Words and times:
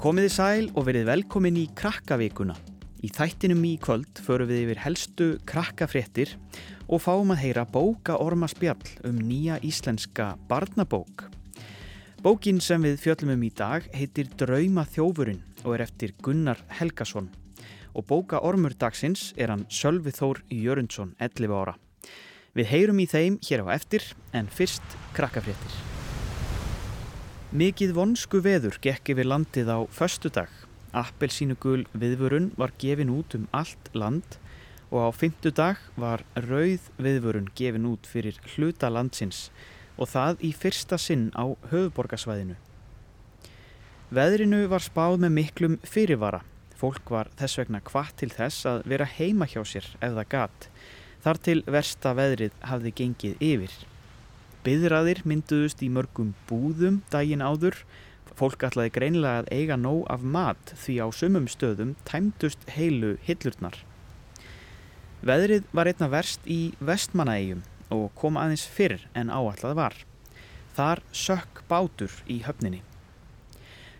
Komiði 0.00 0.30
sæl 0.32 0.68
og 0.80 0.86
verið 0.86 1.10
velkomin 1.10 1.58
í 1.60 1.66
krakkavíkuna. 1.76 2.54
Í 3.04 3.10
þættinum 3.12 3.60
í 3.68 3.74
kvöld 3.84 4.22
förum 4.24 4.48
við 4.48 4.62
yfir 4.62 4.80
helstu 4.80 5.26
krakkafréttir 5.44 6.32
og 6.88 7.02
fáum 7.04 7.34
að 7.34 7.42
heyra 7.42 7.66
bóka 7.68 8.16
orma 8.16 8.48
spjall 8.48 8.80
um 9.04 9.18
nýja 9.20 9.58
íslenska 9.60 10.30
barnabók. 10.48 11.26
Bókin 12.24 12.64
sem 12.64 12.80
við 12.80 12.96
fjöllum 13.04 13.34
um 13.36 13.44
í 13.44 13.52
dag 13.52 13.84
heitir 13.92 14.32
Drauma 14.40 14.86
þjófurinn 14.88 15.44
og 15.66 15.76
er 15.76 15.84
eftir 15.84 16.16
Gunnar 16.24 16.64
Helgason 16.80 17.28
og 17.92 18.08
bóka 18.08 18.40
ormur 18.40 18.72
dagsins 18.72 19.34
er 19.36 19.52
hann 19.52 19.68
Sölvi 19.68 20.16
Þór 20.16 20.40
Jörundsson, 20.48 21.12
11 21.20 21.52
ára. 21.52 21.76
Við 22.56 22.72
heyrum 22.72 23.04
í 23.04 23.10
þeim 23.10 23.36
hér 23.44 23.68
á 23.68 23.76
eftir 23.76 24.14
en 24.32 24.48
fyrst 24.48 24.96
krakkafréttir. 25.12 25.99
Mikið 27.50 27.96
vonsku 27.96 28.38
veður 28.44 28.76
gekk 28.78 29.10
yfir 29.10 29.26
landið 29.26 29.70
á 29.74 29.78
föstudag. 29.90 30.50
Appelsínugul 30.94 31.80
viðvörun 31.98 32.52
var 32.54 32.70
gefin 32.78 33.10
út 33.10 33.34
um 33.34 33.48
allt 33.50 33.90
land 33.90 34.36
og 34.94 35.02
á 35.02 35.10
fymtudag 35.10 35.82
var 35.98 36.22
rauð 36.38 36.86
viðvörun 37.02 37.50
gefin 37.58 37.90
út 37.90 38.06
fyrir 38.06 38.38
hluta 38.54 38.86
landsins 38.86 39.48
og 39.98 40.12
það 40.14 40.46
í 40.46 40.52
fyrsta 40.54 40.94
sinn 40.94 41.32
á 41.34 41.50
höfuborgarsvæðinu. 41.74 42.54
Veðrinu 44.14 44.64
var 44.70 44.86
spáð 44.86 45.18
með 45.26 45.36
miklum 45.42 45.78
fyrirvara. 45.82 46.44
Fólk 46.78 47.10
var 47.10 47.34
þess 47.34 47.58
vegna 47.58 47.82
kvart 47.82 48.14
til 48.22 48.30
þess 48.30 48.62
að 48.62 48.86
vera 48.94 49.10
heima 49.18 49.50
hjá 49.50 49.64
sér 49.66 49.90
ef 49.98 50.14
það 50.14 50.34
gat. 50.38 50.70
Þar 51.26 51.46
til 51.50 51.60
versta 51.66 52.14
veðrið 52.14 52.54
hafði 52.62 52.98
gengið 53.02 53.42
yfir. 53.42 53.74
Byðraðir 54.60 55.22
mynduðust 55.24 55.80
í 55.80 55.88
mörgum 55.88 56.34
búðum 56.48 57.00
daginn 57.12 57.40
áður. 57.40 57.78
Fólk 58.36 58.64
ætlaði 58.68 58.92
greinilega 58.92 59.42
að 59.42 59.48
eiga 59.56 59.76
nóg 59.80 60.02
af 60.12 60.20
mat 60.20 60.74
því 60.82 60.96
á 61.00 61.06
sumum 61.16 61.46
stöðum 61.48 61.94
tæmdust 62.08 62.66
heilu 62.74 63.14
hillurnar. 63.24 63.78
Veðrið 65.24 65.64
var 65.76 65.88
einna 65.88 66.08
verst 66.12 66.44
í 66.48 66.72
vestmannaegjum 66.80 67.64
og 67.92 68.06
kom 68.16 68.38
aðeins 68.40 68.66
fyrr 68.68 69.02
en 69.16 69.32
áallad 69.32 69.76
var. 69.76 69.96
Þar 70.76 71.02
sökk 71.12 71.64
bátur 71.68 72.14
í 72.28 72.40
höfninni. 72.46 72.82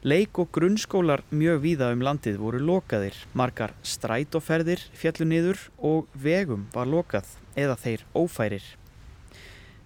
Leik 0.01 0.39
og 0.41 0.49
grunnskólar 0.57 1.21
mjög 1.29 1.59
víða 1.61 1.91
um 1.93 2.01
landið 2.01 2.39
voru 2.41 2.61
lokaðir, 2.65 3.17
margar 3.37 3.75
strætóferðir 3.85 4.81
fjallu 4.97 5.29
niður 5.29 5.65
og 5.77 6.09
vegum 6.17 6.69
var 6.73 6.89
lokað 6.89 7.35
eða 7.53 7.77
þeir 7.81 8.07
ófærir. 8.17 8.65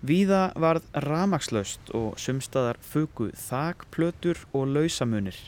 Víða 0.05 0.50
varð 0.60 0.84
ramagslaust 1.00 1.88
og 1.97 2.19
sumstaðar 2.20 2.77
fugu 2.84 3.30
þakplötur 3.41 4.36
og 4.52 4.66
lausamunir. 4.74 5.38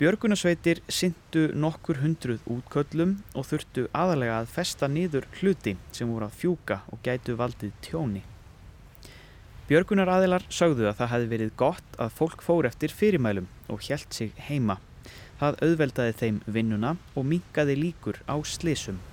Björgunasveitir 0.00 0.80
syndu 0.88 1.50
nokkur 1.52 2.00
hundruð 2.00 2.40
útköllum 2.48 3.12
og 3.36 3.44
þurftu 3.50 3.84
aðalega 3.92 4.40
að 4.40 4.50
festa 4.54 4.88
niður 4.88 5.28
hluti 5.36 5.76
sem 5.92 6.08
voru 6.08 6.30
að 6.30 6.40
fjúka 6.40 6.80
og 6.88 7.04
gætu 7.04 7.36
valdið 7.36 7.76
tjóni. 7.84 8.24
Björgunar 9.68 10.16
aðilar 10.16 10.48
sögðu 10.48 10.88
að 10.88 10.98
það 11.02 11.12
hefði 11.12 11.32
verið 11.36 11.56
gott 11.60 11.96
að 12.00 12.16
fólk 12.16 12.48
fór 12.48 12.72
eftir 12.72 12.96
fyrirmælum 12.96 13.50
og 13.68 13.84
hjælt 13.84 14.16
sig 14.16 14.32
heima. 14.48 14.80
Það 15.36 15.60
auðveldaði 15.68 16.20
þeim 16.22 16.44
vinnuna 16.48 16.96
og 17.12 17.28
mingaði 17.28 17.76
líkur 17.76 18.24
á 18.24 18.40
slísum. 18.40 19.04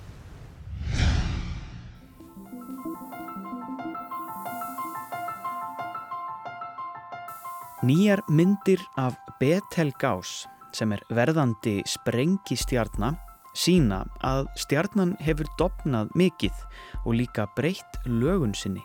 Nýjar 7.81 8.21
myndir 8.29 8.77
af 9.01 9.15
Betelgeuse 9.39 10.45
sem 10.69 10.91
er 10.93 11.01
verðandi 11.09 11.79
sprengistjarnar 11.89 13.15
sína 13.57 14.03
að 14.21 14.51
stjarnan 14.61 15.15
hefur 15.17 15.49
dopnað 15.57 16.11
mikið 16.13 16.59
og 17.01 17.17
líka 17.17 17.47
breytt 17.57 17.97
lögun 18.05 18.53
sinni. 18.53 18.83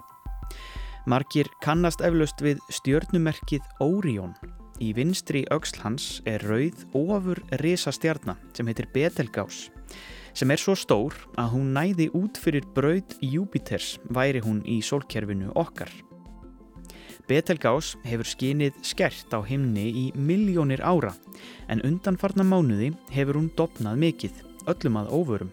Markir 1.04 1.52
kannast 1.60 2.00
eflaust 2.00 2.40
við 2.40 2.64
stjörnumerkið 2.72 3.68
Órión. 3.84 4.32
Í 4.80 4.94
vinstri 4.96 5.44
auksl 5.52 5.84
hans 5.84 6.08
er 6.24 6.40
rauð 6.48 6.88
ofur 6.96 7.44
risa 7.60 7.92
stjarnar 7.92 8.40
sem 8.56 8.72
heitir 8.72 8.88
Betelgeuse 8.96 9.76
sem 10.36 10.50
er 10.52 10.60
svo 10.60 10.72
stór 10.72 11.12
að 11.36 11.52
hún 11.52 11.70
næði 11.76 12.08
út 12.16 12.40
fyrir 12.40 12.64
braud 12.72 13.20
Júpiters 13.20 13.98
væri 14.08 14.40
hún 14.40 14.64
í 14.64 14.80
sólkerfinu 14.80 15.52
okkar. 15.52 15.92
Betelgeuse 17.26 17.98
hefur 18.06 18.28
skinið 18.28 18.76
skert 18.86 19.32
á 19.34 19.42
himni 19.42 19.86
í 19.90 20.04
miljónir 20.14 20.82
ára 20.86 21.10
en 21.66 21.82
undanfarna 21.82 22.46
mánuði 22.46 22.92
hefur 23.10 23.40
hún 23.40 23.48
dopnað 23.58 23.98
mikið, 24.04 24.36
öllum 24.70 25.00
að 25.00 25.10
óvörum. 25.10 25.50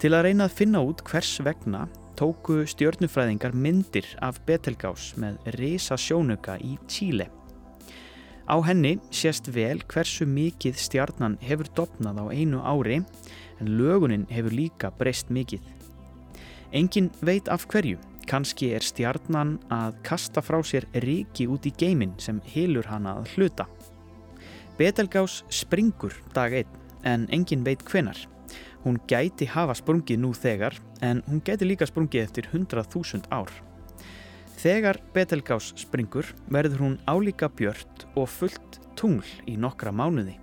Til 0.00 0.14
að 0.16 0.24
reyna 0.28 0.48
að 0.48 0.56
finna 0.58 0.80
út 0.80 1.04
hvers 1.04 1.36
vegna 1.44 1.84
tóku 2.16 2.62
stjörnufræðingar 2.70 3.52
myndir 3.52 4.08
af 4.24 4.40
Betelgeuse 4.48 5.20
með 5.20 5.38
risa 5.58 5.98
sjónuka 6.00 6.56
í 6.56 6.78
Tíle. 6.88 7.28
Á 8.48 8.56
henni 8.64 8.96
sést 9.12 9.48
vel 9.52 9.80
hversu 9.88 10.26
mikið 10.28 10.80
stjarnan 10.80 11.38
hefur 11.44 11.68
dopnað 11.76 12.20
á 12.20 12.24
einu 12.32 12.60
ári 12.64 13.02
en 13.60 13.76
lögunin 13.78 14.26
hefur 14.32 14.52
líka 14.52 14.92
breyst 14.96 15.28
mikið. 15.32 15.60
Engin 16.74 17.10
veit 17.22 17.48
af 17.48 17.68
hverju, 17.70 18.00
kannski 18.28 18.70
er 18.76 18.84
stjarnan 18.84 19.56
að 19.72 19.98
kasta 20.06 20.42
frá 20.44 20.58
sér 20.64 20.86
ríki 21.04 21.46
út 21.50 21.66
í 21.68 21.72
geimin 21.78 22.14
sem 22.18 22.40
hilur 22.52 22.88
hana 22.90 23.18
að 23.20 23.34
hluta. 23.34 23.66
Betelgeuse 24.78 25.44
springur 25.54 26.16
dag 26.34 26.54
einn 26.58 26.80
en 27.04 27.28
engin 27.32 27.64
veit 27.66 27.84
hvenar. 27.86 28.18
Hún 28.84 28.98
gæti 29.08 29.46
hafa 29.48 29.76
sprungið 29.78 30.20
nú 30.20 30.32
þegar 30.36 30.76
en 31.00 31.22
hún 31.28 31.42
gæti 31.44 31.68
líka 31.68 31.86
sprungið 31.88 32.24
eftir 32.24 32.48
100.000 32.52 33.30
ár. 33.30 33.52
Þegar 34.60 35.00
Betelgeuse 35.14 35.76
springur 35.80 36.30
verður 36.48 36.86
hún 36.86 36.98
álíka 37.06 37.50
björt 37.52 38.06
og 38.16 38.30
fullt 38.32 38.80
tungl 38.96 39.28
í 39.46 39.58
nokkra 39.60 39.92
mánuði. 39.92 40.38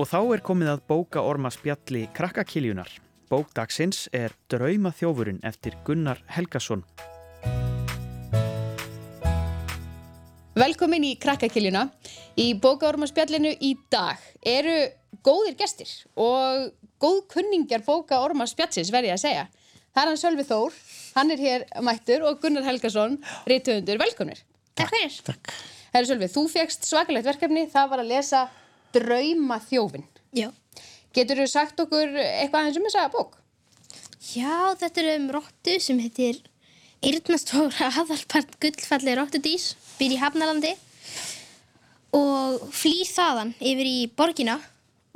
Og 0.00 0.08
þá 0.08 0.20
er 0.32 0.40
komið 0.40 0.72
að 0.72 0.84
bóka 0.88 1.20
orma 1.20 1.50
spjalli 1.52 2.06
krakkakiljunar. 3.30 3.30
Bókdagsins 3.30 4.08
er 4.12 4.32
Drauma 4.50 4.90
þjófurinn 4.90 5.40
eftir 5.46 5.76
Gunnar 5.86 6.18
Helgason. 6.34 6.82
Velkomin 10.54 11.04
í 11.06 11.14
krakkakiljuna. 11.20 11.86
Í 12.36 12.54
bókaormaspjallinu 12.58 13.54
í 13.62 13.76
dag 13.90 14.18
eru 14.42 14.90
góðir 15.22 15.56
gestir 15.56 15.88
og 16.16 16.72
góð 17.00 17.20
kunningjar 17.30 17.84
bókaormaspjallsins 17.86 18.90
verði 18.90 19.14
að 19.14 19.22
segja. 19.22 19.46
Það 19.94 20.02
er 20.02 20.08
hann 20.10 20.20
Sölvi 20.20 20.46
Þór, 20.46 20.74
hann 21.16 21.30
er 21.30 21.38
hér 21.38 21.66
mættur 21.82 22.26
og 22.26 22.40
Gunnar 22.42 22.66
Helgason, 22.66 23.18
rítuðundur. 23.46 23.98
Velkomnir. 23.98 24.42
Takk 24.74 24.90
fyrir. 24.90 25.20
Takk. 25.26 25.54
Herri 25.94 26.06
Sölvi, 26.06 26.28
þú 26.30 26.48
fegst 26.50 26.86
svakalegt 26.86 27.26
verkefni, 27.26 27.66
það 27.70 27.90
var 27.90 28.02
að 28.02 28.12
lesa 28.12 28.48
Drauma 28.94 29.58
þjófin. 29.62 30.06
Já. 30.34 30.50
Getur 31.16 31.42
þú 31.42 31.46
sagt 31.50 31.80
okkur 31.82 32.12
eitthvað 32.14 32.60
aðeins 32.60 32.78
um 32.78 32.86
þessa 32.86 33.08
bók? 33.10 33.36
Já, 34.30 34.76
þetta 34.78 35.02
er 35.02 35.12
um 35.16 35.30
róttu 35.34 35.76
sem 35.82 35.98
heitir 36.02 36.38
Yrnastóra 37.00 37.88
aðalpart 37.88 38.58
gullfalli 38.60 39.14
róttudís, 39.16 39.72
býr 39.96 40.14
í 40.14 40.20
Hafnalandi 40.20 40.74
og 42.16 42.66
flýr 42.74 43.08
þaðan 43.08 43.54
yfir 43.56 43.88
í 43.88 43.98
borgina 44.18 44.58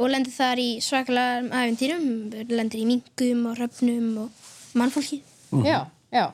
og 0.00 0.10
lendir 0.10 0.34
þar 0.34 0.62
í 0.62 0.68
svakalega 0.82 1.44
æfintýrum, 1.52 2.06
lendir 2.50 2.80
í 2.80 2.86
mingum 2.88 3.44
og 3.50 3.60
röfnum 3.60 4.08
og 4.24 4.48
mannfólki. 4.78 5.20
Já, 5.62 5.84
já. 6.10 6.24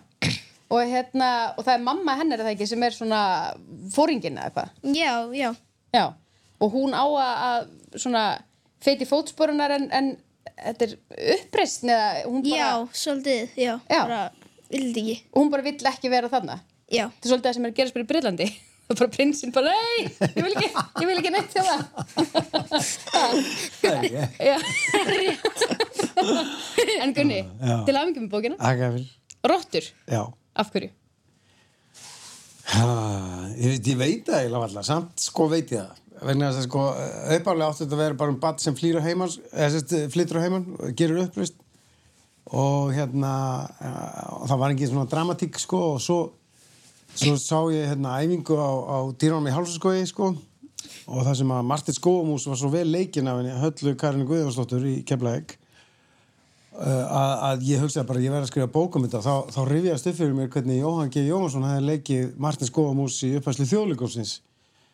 Og, 0.70 0.78
hérna, 0.86 1.30
og 1.58 1.66
það 1.66 1.74
er 1.74 1.82
mamma 1.82 2.14
hennar, 2.20 2.38
er 2.38 2.46
það 2.46 2.54
ekki, 2.54 2.68
sem 2.70 2.84
er 2.86 2.94
svona 2.94 3.22
fóringin 3.90 4.38
eða 4.38 4.48
eitthvað? 4.48 4.76
Já, 4.94 5.14
já. 5.34 5.50
Já, 5.90 6.04
og 6.62 6.76
hún 6.76 6.94
á 6.94 7.04
að 7.04 7.72
svona 7.98 8.24
feiti 8.84 9.06
fótsporunar 9.08 9.74
en, 9.76 9.86
en 9.92 10.10
þetta 10.60 10.86
er 10.88 10.96
hún 12.26 12.42
bara... 12.46 12.56
Já, 12.56 12.70
svolítið, 13.04 13.54
já. 13.60 13.74
Já. 13.90 14.00
Bara, 14.06 14.20
vildi 14.72 15.00
ekki. 15.04 15.16
Og 15.34 15.42
hún 15.44 15.52
bara 15.52 15.66
vill 15.66 15.92
ekki 15.92 16.12
vera 16.12 16.30
þarna. 16.32 16.58
Já. 16.90 17.06
Þetta 17.12 17.24
er 17.26 17.32
svolítið 17.34 17.48
það 17.50 17.56
sem 17.58 17.64
er 17.68 17.72
að 17.72 17.78
gerast 17.80 17.96
bara 17.98 18.06
í 18.06 18.10
Breitlandi. 18.14 18.48
Og 18.90 18.96
bara 18.98 19.06
prinsinn 19.14 19.52
bara, 19.54 19.70
nei, 19.70 20.08
ég 20.18 20.40
vil 20.42 20.54
ekki, 20.58 20.70
ég 20.98 21.06
vil 21.06 21.18
ekki 21.20 21.30
neitt 21.30 21.52
hjá 21.54 21.62
það. 21.62 21.82
Já, 24.48 24.56
rétt. 25.06 25.62
En 27.04 27.12
Gunni, 27.14 27.38
Já. 27.62 27.76
til 27.86 27.94
aðmyggjum 27.94 28.24
með 28.26 28.32
bókina. 28.32 28.56
Akafil, 28.58 29.04
Rottur, 29.46 29.86
já. 30.10 30.24
af 30.58 30.72
hverju? 30.74 30.90
Ha, 32.74 32.88
ég, 33.56 33.70
veit- 33.70 33.88
ég 33.92 33.96
það 34.26 34.40
eiginlega 34.42 34.66
alltaf, 34.66 34.86
samt 34.90 35.22
sko 35.22 35.46
veit 35.54 35.70
ég 35.70 35.86
það. 35.86 36.02
Vegna 36.20 36.50
þess 36.50 36.60
að 36.60 36.66
sko, 36.68 36.82
uppálega 37.38 37.70
átti 37.70 37.84
þetta 37.84 37.96
að 37.96 38.02
vera 38.04 38.18
bara 38.20 38.34
um 38.34 38.40
badd 38.42 38.60
sem 38.60 38.76
flýr 38.76 38.98
á 39.00 39.06
heimann, 39.06 39.32
flyttur 40.12 40.40
á 40.40 40.44
heimann, 40.44 40.66
og 40.76 40.92
gerir 40.98 41.22
uppreist. 41.22 41.56
Og 42.50 42.90
hérna, 42.92 43.32
og 44.36 44.44
það 44.50 44.60
var 44.60 44.74
ekki 44.74 44.90
svona 44.90 45.08
dramatík 45.08 45.56
sko, 45.62 45.80
og 45.94 46.04
svo 46.04 46.20
svo 47.14 47.36
sá 47.36 47.58
ég 47.72 47.88
hérna 47.90 48.18
æfingu 48.22 48.54
á, 48.54 48.70
á 48.70 48.98
dýránum 49.18 49.48
í 49.48 49.54
Hálsaskói 49.54 50.04
sko 50.06 50.34
og 51.10 51.24
það 51.26 51.34
sem 51.40 51.54
að 51.54 51.66
Martin 51.66 51.96
Skóamús 51.96 52.46
var 52.48 52.58
svo 52.60 52.70
vel 52.72 52.86
leikinn 52.90 53.28
af 53.28 53.40
henni 53.40 53.56
höllu 53.58 53.96
Karin 53.98 54.28
Guðjónsdóttur 54.28 54.86
í 54.86 54.94
Keflavík 55.06 55.56
uh, 56.78 56.84
að, 56.86 57.32
að 57.48 57.66
ég 57.70 57.82
hugsaði 57.82 58.08
bara 58.08 58.22
ég 58.22 58.34
verði 58.34 58.46
að 58.46 58.52
skrifa 58.52 58.72
bókum 58.76 59.06
þetta 59.06 59.24
þá, 59.26 59.34
þá 59.56 59.60
rifjaðist 59.70 60.10
upp 60.12 60.20
fyrir 60.20 60.36
mér 60.38 60.52
hvernig 60.54 60.80
Jóhann 60.80 61.12
G. 61.12 61.26
Jóhansson 61.26 61.66
hefði 61.66 61.88
leikið 61.88 62.30
Martin 62.46 62.70
Skóamús 62.70 63.18
í 63.26 63.34
upphæslu 63.40 63.66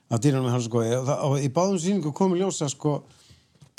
þjóðleikósins 0.06 0.12
á 0.12 0.16
dýránum 0.22 0.48
í 0.48 0.52
Hálsaskói 0.54 0.86
og, 0.96 1.06
það- 1.06 1.22
og 1.26 1.40
í 1.42 1.48
báðum 1.50 1.78
sýningu 1.82 2.12
komi 2.14 2.38
ljósa 2.38 2.68
sko 2.70 3.02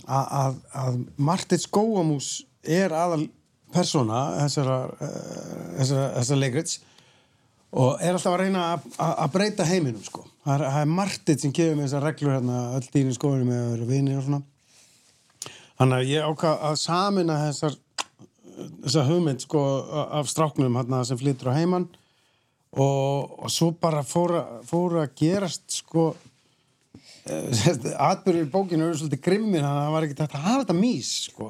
að, 0.07 0.25
að, 0.31 0.56
að 0.75 0.97
Martin 1.18 1.59
Skóamús 1.59 2.29
er 2.63 2.91
aðal 2.91 3.29
persóna 3.74 4.19
þessara, 4.44 4.77
uh, 5.00 5.77
þessara, 5.79 6.09
þessara 6.18 6.39
leikrits 6.41 6.79
og 7.77 8.00
er 8.01 8.13
alltaf 8.15 8.33
að 8.33 8.39
reyna 8.45 8.65
að- 8.75 8.91
að 9.03 9.15
að 9.25 9.31
breyta 9.33 9.65
heiminum 9.68 10.03
sko. 10.03 10.25
það 10.45 10.62
er, 10.62 10.81
er 10.81 10.85
Martit 10.85 11.41
sem 11.41 11.51
gefur 11.51 11.75
með 11.75 11.88
þessar 11.88 12.03
reglur 12.07 12.35
hérna, 12.38 12.59
öll 12.77 12.88
dýrin 12.94 13.15
skóðinu 13.18 13.45
með 13.50 13.59
að 13.63 13.71
vera 13.75 13.85
vini 13.91 14.15
og 14.18 14.23
svona. 14.23 14.41
Þannig 15.77 15.97
að 15.97 16.07
ég 16.09 16.23
ákvað 16.31 16.62
að 16.71 16.75
samina 16.81 17.35
þessar 17.47 17.75
þessar 18.83 19.06
hugmynd 19.12 19.41
sko 19.44 19.62
af 20.12 20.27
stráknum 20.31 20.73
hérna 20.80 21.03
sem 21.06 21.18
flyttur 21.19 21.51
á 21.53 21.57
heiman 21.59 21.88
og, 22.75 23.38
og 23.44 23.52
svo 23.52 23.72
bara 23.80 24.04
fóra, 24.04 24.44
fóra 24.68 25.06
að 25.06 25.16
gerast 25.22 25.80
sko 25.80 26.10
atbyrður 28.10 28.46
í 28.46 28.52
bókinu 28.52 28.88
eru 28.88 29.00
svolítið 29.00 29.24
grimmir 29.24 29.64
þannig 29.64 29.80
að 29.80 29.86
það 29.86 29.96
var 29.96 30.06
ekki 30.06 30.18
hægt 30.18 30.38
að 30.38 30.46
hafa 30.46 30.62
þetta 30.64 30.78
mís 30.78 31.10
sko. 31.28 31.50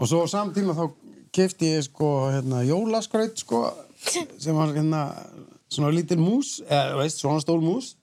og 0.00 0.08
svo 0.08 0.24
samtíma 0.30 0.76
þá 0.76 0.84
kefti 1.34 1.70
ég 1.74 1.86
sko 1.86 2.10
hérna, 2.32 2.64
jólaskraut 2.66 3.38
sko, 3.40 3.62
sem 4.40 4.56
var 4.56 4.74
hérna 4.74 5.06
svona 5.70 5.92
lítil 5.94 6.18
mús 6.20 6.58
eða 6.66 6.98
veist, 6.98 7.22
svona 7.22 7.42
stór 7.42 7.62
mús 7.62 7.94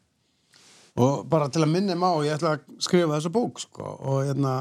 og 0.98 1.28
bara 1.30 1.50
til 1.54 1.62
að 1.62 1.74
minna 1.76 1.98
mig 1.98 2.10
á 2.10 2.18
ég 2.26 2.38
ætla 2.38 2.56
að 2.56 2.66
skrifa 2.82 3.18
þessa 3.18 3.34
bók 3.34 3.62
sko. 3.62 3.84
og 3.84 4.26
hérna 4.30 4.56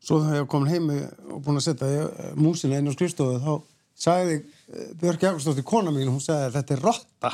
svo 0.00 0.20
þegar 0.22 0.38
ég 0.40 0.44
var 0.44 0.52
komin 0.54 0.72
heimi 0.72 0.98
og 1.30 1.42
búin 1.44 1.60
að 1.60 1.66
setja 1.68 1.90
ég, 1.92 2.24
músina 2.40 2.80
inn 2.80 2.90
á 2.90 2.96
skrifstofu 2.96 3.40
þá 3.40 3.52
sagði 4.00 4.38
eh, 4.40 4.90
Björk 5.00 5.26
Jakobsdóttir 5.26 5.66
kona 5.68 5.92
mín 5.94 6.08
hún 6.10 6.22
sagði 6.24 6.48
að 6.50 6.56
þetta 6.58 6.76
er 6.76 6.84
rotta 6.86 7.32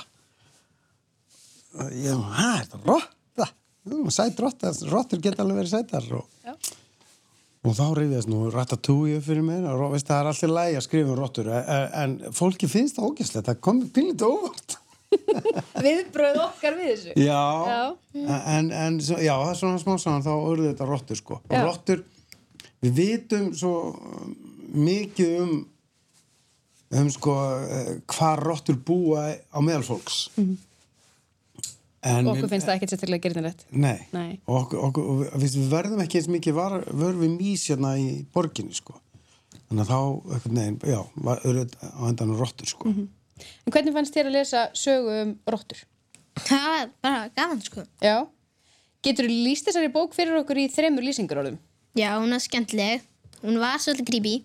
ég, 1.93 2.17
hæ, 2.17 2.49
þetta 2.63 2.81
er 2.81 2.89
rotta 2.91 3.13
Jú, 3.87 4.01
sæt 4.11 4.41
rotta, 4.43 4.73
rottur 4.91 5.21
geta 5.23 5.45
alveg 5.45 5.61
verið 5.61 5.71
sætar 5.77 6.07
og, 6.19 6.25
og 7.63 7.75
þá 7.77 7.85
reyðist 8.01 8.27
nú 8.33 8.49
ratatouille 8.51 9.21
fyrir 9.23 9.45
mér 9.47 9.69
og 9.71 9.93
veist, 9.93 10.09
það 10.09 10.25
er 10.25 10.31
alltaf 10.33 10.51
lægi 10.57 10.79
að 10.81 10.85
skrifa 10.89 11.13
um 11.15 11.21
rottur 11.21 11.51
en, 11.55 11.69
en 12.03 12.17
fólki 12.35 12.67
finnst 12.73 12.99
það 12.99 13.13
ógæslegt 13.13 13.47
það 13.53 13.61
komið 13.69 13.93
pínlítið 13.95 14.35
óvart 14.35 14.77
Viðbröð 15.87 16.41
okkar 16.43 16.75
við 16.81 16.89
þessu. 16.91 17.13
Já, 17.23 17.45
Já. 17.71 18.35
En, 18.57 18.73
en 18.75 18.97
svo- 19.01 19.21
já, 19.23 19.33
það 19.39 19.51
er 19.53 19.59
svona 19.61 19.79
smá 19.81 19.93
saman 20.03 20.25
þá 20.27 20.33
urðu 20.35 20.67
þetta 20.67 20.89
rottur 20.89 21.19
sko. 21.21 21.39
Já. 21.47 21.61
Og 21.61 21.69
rottur, 21.69 22.03
við 22.83 22.97
vitum 22.99 23.47
svo 23.57 23.73
mikið 24.75 25.37
um 25.45 25.53
um 26.95 27.09
sko 27.11 27.35
uh, 27.35 27.91
hvað 28.07 28.43
rottur 28.45 28.79
búa 28.79 29.29
á 29.51 29.59
meðal 29.65 29.85
fólks. 29.87 30.27
Mhm. 30.37 30.57
En 32.07 32.29
Okkur 32.31 32.47
finnst 32.47 32.69
það 32.69 32.77
ekkert 32.77 32.93
sérstaklega 32.93 33.23
gerðinlegt. 33.25 33.65
Nei, 33.75 34.07
Nei. 34.15 34.37
og 34.47 34.61
okkur, 34.61 34.79
okkur, 34.89 35.07
og 35.27 35.41
við, 35.43 35.57
við 35.59 35.73
verðum 35.73 36.03
ekki 36.05 36.21
eins 36.21 36.29
mikið 36.31 36.55
var, 36.55 36.77
vörfi 36.87 37.31
mís 37.33 37.65
hérna 37.67 37.97
í 37.99 38.21
borginni 38.31 38.77
sko. 38.79 38.95
Þannig 39.67 39.83
að 39.83 39.91
þá, 39.91 40.47
neginn, 40.55 40.77
já, 40.87 41.01
var 41.27 41.43
auðvitað 41.43 41.97
á 41.99 42.03
endanum 42.07 42.39
rottur 42.39 42.71
sko. 42.71 42.93
Mhm. 42.93 43.09
En 43.67 43.75
hvernig 43.75 43.97
fannst 43.97 44.15
þér 44.15 44.31
að 44.31 44.37
lesa 44.39 44.63
sögu 44.79 45.17
um 45.25 45.35
rottur? 45.51 45.83
Það 46.47 46.67
var 46.71 46.91
bara 47.03 47.29
gaman 47.37 47.63
sko. 47.65 47.83
Já. 48.05 48.17
Getur 49.03 49.27
þú 49.27 49.43
líst 49.49 49.67
þessari 49.67 49.91
bók 49.93 50.15
fyrir 50.15 50.39
okkur 50.39 50.63
í 50.63 50.69
þremur 50.73 51.05
lýsingarólum? 51.05 51.59
Já, 51.97 52.13
hún 52.21 52.31
var 52.31 52.43
skemmtileg. 52.45 53.03
Hún 53.43 53.59
var 53.61 53.83
svolítið 53.83 54.09
creepy 54.11 54.37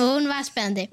og 0.00 0.14
hún 0.18 0.28
var 0.30 0.44
spennandi. 0.46 0.88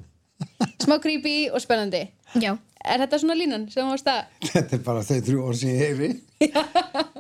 Smá 0.84 0.98
creepy 1.04 1.36
og 1.52 1.62
spennandi. 1.64 2.08
Já. 2.38 2.54
Er 2.88 3.02
þetta 3.04 3.20
svona 3.20 3.36
línan 3.36 3.66
sem 3.72 3.84
þú 3.84 3.92
varst 3.92 4.10
að... 4.12 4.20
Þetta 4.54 4.78
er 4.78 4.84
bara 4.86 5.04
þau 5.04 5.18
þrjú 5.28 5.46
orð 5.50 5.60
sem 5.60 5.72
ég 5.74 5.80
heyri. 5.84 6.10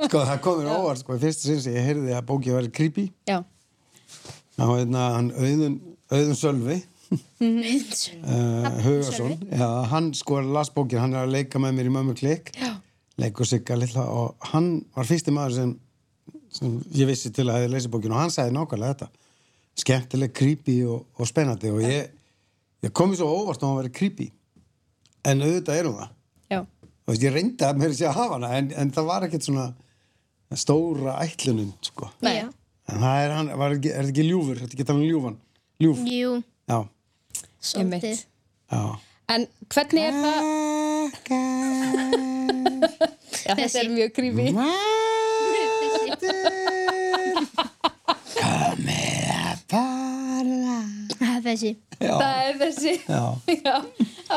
sko, 0.08 0.22
það 0.22 0.44
komur 0.46 0.70
óvart, 0.72 1.02
sko, 1.02 1.18
í 1.18 1.24
fyrsta 1.24 1.50
sinn 1.50 1.64
sem 1.64 1.76
ég 1.76 1.88
heyrði 1.90 2.14
að 2.16 2.28
bókið 2.30 2.58
væri 2.58 2.72
creepy. 2.78 3.08
Já. 3.28 3.42
Þá 4.58 4.64
hérna, 4.72 5.08
hann 5.18 5.32
auðun, 5.36 5.76
auðun 6.14 6.38
Sölvi, 6.38 6.78
uh, 7.12 8.70
Hugarsson, 8.86 9.36
já, 9.52 9.68
hann 9.92 10.12
sko 10.18 10.40
las 10.42 10.72
bókið, 10.74 11.02
hann 11.04 11.14
er 11.14 11.28
að 11.28 11.36
leika 11.36 11.62
með 11.62 11.78
mér 11.78 11.92
í 11.92 11.94
mömmu 11.94 12.16
klikk, 12.18 12.50
leikur 13.22 13.50
sigga 13.50 13.78
lilla 13.78 14.08
og 14.10 14.50
hann 14.54 14.72
var 14.96 15.10
fyrsti 15.10 15.34
maður 15.36 15.58
sem, 15.60 15.76
sem 16.58 16.80
ég 16.98 17.10
vissi 17.12 17.34
til 17.34 17.46
að 17.50 17.60
hefði 17.60 17.74
lesið 17.76 17.94
bókinu 17.94 18.18
og 18.18 18.24
hann 18.24 18.34
sagði 18.34 18.56
nákvæmlega 18.58 18.96
þetta. 18.96 19.10
Skemmtileg, 19.78 20.34
creepy 20.34 20.80
og, 20.90 21.04
og 21.22 21.30
spennandi. 21.30 21.70
Og 21.70 21.84
ég, 21.86 22.10
ég 22.86 22.92
komið 22.96 23.18
svo 23.22 23.28
óvart 23.42 23.62
að 23.64 23.68
hann 23.72 23.80
væri 23.82 23.94
creepy. 23.98 24.28
En 25.28 25.42
auðvitað 25.44 25.80
er 25.82 25.86
hún 25.90 25.98
það. 26.02 26.12
Já. 26.54 26.60
Þú 27.08 27.10
veist, 27.14 27.24
ég 27.26 27.34
reyndi 27.36 27.64
að 27.68 27.80
mér 27.82 27.92
sé 27.98 28.06
að 28.08 28.18
hafa 28.20 28.34
hana 28.38 28.50
en, 28.60 28.68
en 28.84 28.92
það 28.96 29.06
var 29.10 29.22
ekkert 29.28 29.46
svona 29.48 29.66
stóra 30.58 31.18
ætlunin, 31.26 31.74
sko. 31.84 32.06
Nei. 32.26 32.36
Já. 32.42 32.48
En 32.88 33.02
það 33.04 33.18
er 33.26 33.32
hann, 33.36 33.50
var 33.60 33.70
ekki, 33.76 33.90
er 33.92 34.06
þetta 34.06 34.14
ekki 34.14 34.26
ljúfur? 34.30 34.56
Þetta 34.62 34.74
ekki 34.78 34.86
talað 34.88 35.02
um 35.04 35.10
ljúfan? 35.12 35.36
Ljúf? 35.84 35.98
Jú, 36.08 36.32
Já, 36.68 36.78
svolítið. 37.68 38.22
já. 38.72 38.82
En 39.36 39.44
hvernig 39.74 40.04
er 40.08 40.14
það... 40.24 40.40
Já, 43.48 43.54
þetta 43.56 43.62
Þessi. 43.62 43.80
er 43.82 43.88
mjög 43.92 44.10
creepy. 44.16 44.46
Það 44.56 44.72
er 51.48 51.58
þessi. 51.58 51.72
Það 51.98 52.38
er 52.44 52.60
þessi. 52.62 52.94
Já, 53.08 53.22
Já, 53.68 53.76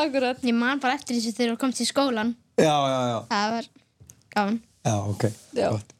akkurat. 0.01 0.41
Ég 0.47 0.57
man 0.57 0.81
bara 0.83 0.97
eftir 0.99 1.19
þessu 1.19 1.35
þegar 1.37 1.55
þú 1.57 1.61
komst 1.65 1.83
í 1.85 1.89
skólan. 1.91 2.35
já, 2.61 2.71
já, 2.73 2.99
já, 3.11 3.19
Það 3.31 3.55
var 3.57 3.69
gaman. 4.37 4.59
já, 4.87 4.95
ok. 5.15 5.25
Já. 5.59 5.69
Gott. 5.75 5.95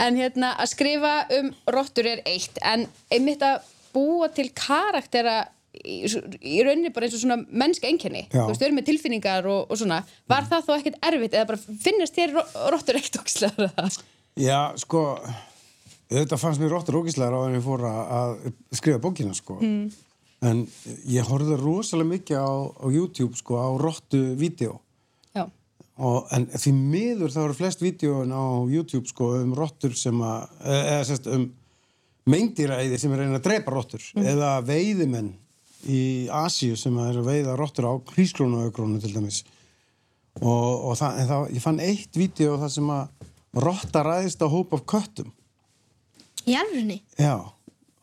En 0.00 0.16
hérna, 0.16 0.54
að 0.56 0.70
skrifa 0.72 1.14
um 1.36 1.50
rottur 1.76 2.06
er 2.08 2.22
eitt, 2.24 2.56
en 2.64 2.86
einmitt 3.12 3.42
að 3.44 3.66
búa 3.92 4.30
til 4.32 4.46
karaktera 4.56 5.42
í, 5.76 5.98
í 6.40 6.62
rauninni 6.64 6.88
bara 6.94 7.04
eins 7.06 7.18
og 7.18 7.20
svona 7.26 7.36
mennska 7.52 7.86
einkenni. 7.90 8.22
Já. 8.32 8.40
Þú 8.40 8.48
veist, 8.54 8.62
við 8.62 8.68
erum 8.70 8.78
með 8.80 8.88
tilfinningar 8.88 9.48
og, 9.50 9.60
og 9.68 9.76
svona. 9.82 10.00
Var 10.30 10.48
það 10.48 10.64
þó 10.66 10.72
ekkert 10.78 10.98
erfitt 11.10 11.36
eða 11.36 11.50
bara 11.52 11.76
finnast 11.84 12.16
þér 12.16 12.32
rottur 12.72 12.98
ekkert 13.00 13.20
ókslega? 13.20 13.86
Já, 14.40 14.60
sko, 14.80 15.02
þetta 16.10 16.38
fannst 16.40 16.62
mér 16.62 16.72
róttur 16.72 16.96
ógíslegar 17.02 17.36
á 17.36 17.40
en 17.50 17.58
ég 17.58 17.64
fór 17.68 17.84
að, 17.90 18.00
að 18.22 18.78
skrifa 18.80 19.02
bókina, 19.04 19.36
sko. 19.36 19.58
Mm. 19.60 19.90
En 20.40 20.62
ég 21.10 21.26
horfði 21.28 21.58
rosalega 21.60 22.10
mikið 22.14 22.38
á, 22.40 22.50
á 22.80 22.86
YouTube, 22.88 23.36
sko, 23.36 23.58
á 23.60 23.68
róttu 23.76 24.20
vídeo. 24.40 24.78
Já. 25.36 25.44
Og, 26.00 26.24
en 26.32 26.46
því 26.54 26.72
miður 26.78 27.34
þá 27.34 27.40
eru 27.42 27.56
flest 27.58 27.84
vídeoin 27.84 28.32
á 28.32 28.44
YouTube 28.70 29.10
sko 29.10 29.34
um 29.40 29.52
rottur 29.58 29.92
sem 29.98 30.16
að, 30.24 30.46
eða, 30.64 30.82
eða 30.94 31.08
sérst 31.10 31.28
um 31.28 31.46
meindýræði 32.30 32.98
sem 33.00 33.12
er 33.14 33.22
reyna 33.24 33.40
að 33.40 33.46
drepa 33.48 33.72
rottur 33.74 34.04
eða 34.20 34.50
veiðimenn 34.64 35.32
í 35.88 36.02
Asíu 36.36 36.76
sem 36.78 36.96
að 37.00 37.14
eru 37.14 37.22
að 37.24 37.30
veiða 37.30 37.56
rottur 37.58 37.88
á 37.88 37.92
hrísklónuaugrónu 38.12 39.00
til 39.00 39.12
dæmis 39.14 39.40
og, 40.40 40.90
og 40.90 40.98
það, 41.00 41.20
en 41.22 41.30
það, 41.30 41.46
ég 41.56 41.64
fann 41.64 41.80
eitt 41.84 42.18
vídeo 42.20 42.58
þar 42.60 42.72
sem 42.76 42.92
að 42.92 43.30
rotta 43.64 44.04
ræðist 44.06 44.44
á 44.44 44.48
hóp 44.52 44.76
af 44.76 44.84
köttum 44.92 45.32
Í 46.48 46.56
alvörunni? 46.56 47.00
Já, 47.20 47.36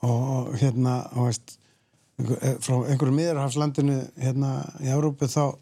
og 0.06 0.51
hérna, 0.62 1.00
og 1.17 1.29
veist, 1.29 1.58
frá 2.18 2.76
einhverju 2.90 3.14
miðurhafslandinu 3.14 3.98
hérna 4.18 4.52
í 4.82 4.90
Európu 4.90 5.30
þá, 5.30 5.54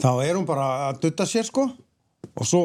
þá 0.00 0.10
er 0.24 0.34
hún 0.38 0.48
bara 0.48 0.88
að 0.88 1.02
dutta 1.04 1.26
sér 1.28 1.44
sko. 1.48 1.68
Og 2.34 2.48
svo 2.48 2.62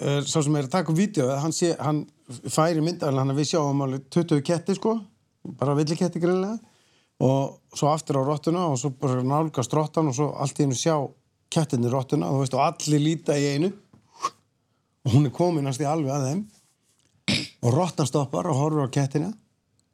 er 0.00 0.24
sá 0.26 0.40
sem 0.40 0.56
er 0.56 0.66
að 0.66 0.72
taka 0.72 0.94
vídeo, 0.96 1.28
hann, 1.38 1.52
sé, 1.54 1.74
hann 1.78 2.06
færi 2.50 2.82
myndal, 2.82 3.12
hann 3.18 3.34
að 3.34 3.42
við 3.42 3.52
sjáum 3.52 3.84
alveg 3.84 4.06
20 4.14 4.40
ketti 4.46 4.76
sko, 4.78 4.96
bara 5.58 5.76
villiketti 5.78 6.22
greinlega 6.22 6.58
og 7.22 7.76
svo 7.76 7.90
aftur 7.92 8.18
á 8.18 8.22
rottuna 8.26 8.64
og 8.72 8.80
svo 8.80 8.90
bara 8.98 9.22
nálgast 9.22 9.74
rottan 9.76 10.08
og 10.10 10.16
svo 10.16 10.32
allt 10.42 10.58
í 10.58 10.64
hennu 10.64 10.74
sjá 10.74 10.96
kettinni 11.52 11.90
rottuna 11.92 12.30
og 12.32 12.40
þú 12.40 12.42
veist 12.42 12.56
og 12.56 12.64
allir 12.64 13.04
líta 13.04 13.36
í 13.38 13.52
einu. 13.52 13.70
Og 15.02 15.14
hún 15.14 15.28
er 15.28 15.34
komin 15.34 15.66
næst 15.66 15.82
í 15.82 15.86
alveg 15.86 16.10
að 16.14 16.26
þeim. 16.28 16.42
Og 17.62 17.76
rottan 17.76 18.08
stoppar 18.08 18.48
og 18.50 18.58
horfir 18.58 18.90
á 18.90 18.94
kettina 18.96 19.30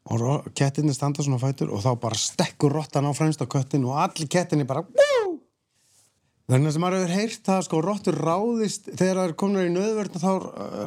og 0.09 0.47
kettinni 0.57 0.95
standa 0.97 1.23
svona 1.25 1.41
fætur 1.43 1.73
og 1.75 1.83
þá 1.85 1.91
bara 2.01 2.17
stekkur 2.19 2.73
rottan 2.79 3.05
á 3.09 3.13
fremst 3.17 3.43
á 3.45 3.47
köttin 3.51 3.85
og 3.89 3.99
allir 4.01 4.29
kettinni 4.33 4.65
bara! 4.69 4.85
Þannig 6.49 6.73
sem 6.73 6.81
maður 6.81 7.03
hefur 7.03 7.13
heyrt 7.13 7.43
það 7.45 7.59
sko 7.67 7.79
rottur 7.85 8.17
ráðist 8.25 8.87
þegar 8.97 9.19
það 9.19 9.27
er 9.29 9.33
komin 9.43 9.67
í 9.67 9.73
nöðvörn 9.75 10.15
þá 10.17 10.31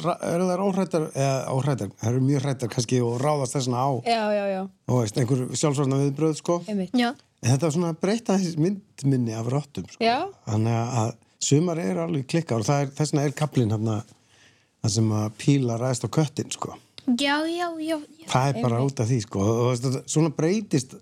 ra- 0.02 0.16
eru 0.32 0.48
þær 0.48 0.62
óhrættar 0.64 1.04
eða 1.14 1.36
óhrættar, 1.54 1.92
það 2.00 2.08
eru 2.10 2.22
mjög 2.26 2.42
hrættar 2.48 2.72
kannski 2.72 2.98
og 3.06 3.20
ráðast 3.22 3.54
þessna 3.54 3.78
á 3.86 3.90
Já, 4.02 4.22
já, 4.34 4.42
já. 4.50 4.62
og 4.90 4.98
veist, 5.04 5.20
einhver 5.22 5.44
sjálfsvarna 5.54 6.00
viðbröð 6.00 6.34
sko 6.40 6.56
en 6.66 6.82
þetta 6.90 7.68
er 7.68 7.74
svona 7.76 7.92
að 7.94 8.00
breyta 8.02 8.40
þessi 8.42 8.58
myndminni 8.58 9.38
af 9.38 9.52
rottum 9.54 9.86
sko. 9.86 10.02
Já. 10.02 10.18
þannig 10.50 10.80
að 11.04 11.14
sumar 11.42 11.78
er 11.84 12.02
alveg 12.08 12.26
klikka 12.34 12.58
og 12.58 12.66
er, 12.66 12.90
þess 12.98 13.14
vegna 13.14 13.28
er 13.30 13.38
kaplinn 13.38 13.76
það 13.78 14.90
sem 14.98 15.14
að 15.14 15.30
píla 15.38 15.78
ræðist 15.78 16.06
á 16.06 16.14
köttin 16.18 16.50
sko. 16.58 16.74
Já, 17.06 17.36
já, 17.50 17.68
já, 17.82 17.96
já. 17.98 18.26
það 18.30 18.48
er 18.56 18.62
bara 18.62 18.82
út 18.84 19.00
af 19.02 19.08
því 19.10 19.20
sko. 19.24 19.40
og 19.40 19.76
svona 20.06 20.30
breytist 20.36 20.94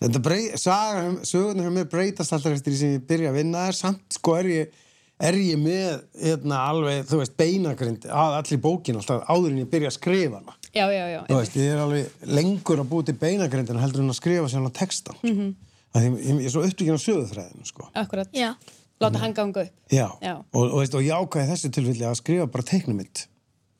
þetta 0.00 0.22
brey, 0.24 0.50
saga, 0.58 1.02
sögurnar 1.28 1.66
hjá 1.68 1.74
mér 1.76 1.88
breytast 1.92 2.32
alltaf 2.32 2.52
eftir 2.56 2.72
því 2.72 2.78
sem 2.80 2.94
ég 2.96 3.04
byrja 3.06 3.30
að 3.30 3.36
vinna 3.38 3.66
þær 3.68 3.76
samt 3.78 4.16
sko 4.16 4.34
er 4.40 4.48
ég 4.50 4.78
er 5.20 5.36
ég 5.36 5.58
með 5.60 6.00
hérna, 6.16 6.58
alveg, 6.70 7.02
þú 7.10 7.18
veist, 7.20 7.34
beinagrind 7.36 8.06
að 8.08 8.36
allir 8.40 8.60
bókin 8.64 8.96
alltaf 8.96 9.26
áður 9.28 9.50
en 9.52 9.58
ég 9.60 9.68
byrja 9.70 9.90
að 9.92 9.98
skrifa 9.98 10.40
hana 10.40 10.56
Já, 10.70 10.86
já, 10.94 11.04
já. 11.10 11.20
Þú 11.26 11.36
veist, 11.36 11.56
ég 11.58 11.72
er 11.74 11.80
alveg 11.82 12.26
lengur 12.30 12.78
að 12.80 12.88
búið 12.92 13.06
til 13.10 13.16
beinagrindina 13.20 13.80
heldur 13.82 14.04
en 14.04 14.12
að 14.12 14.18
skrifa 14.20 14.46
sér 14.48 14.60
hana 14.62 14.70
textan 14.70 15.16
mm 15.22 15.30
Mhm. 15.30 15.54
-hmm. 15.94 16.16
ég, 16.24 16.40
ég 16.40 16.44
er 16.46 16.50
svo 16.50 16.62
upptökin 16.62 16.94
á 16.94 17.00
sögufræðinu 17.06 17.64
sko. 17.66 17.88
Akkurat. 17.94 18.28
Já, 18.32 18.54
Láta 19.00 19.18
hann 19.18 19.32
ganga 19.34 19.60
upp. 19.62 19.70
já, 19.90 20.08
Já. 20.22 20.36
Og, 20.52 20.72
og, 20.72 20.78
veist, 20.80 20.94
og 20.94 21.02
ég 21.02 21.12
ákvæði 21.12 21.50
þessu 21.50 21.70
tilfelli 21.70 22.04
að 22.06 22.14
skrifa 22.14 22.46
bara 22.46 22.62
teiknumitt 22.62 23.26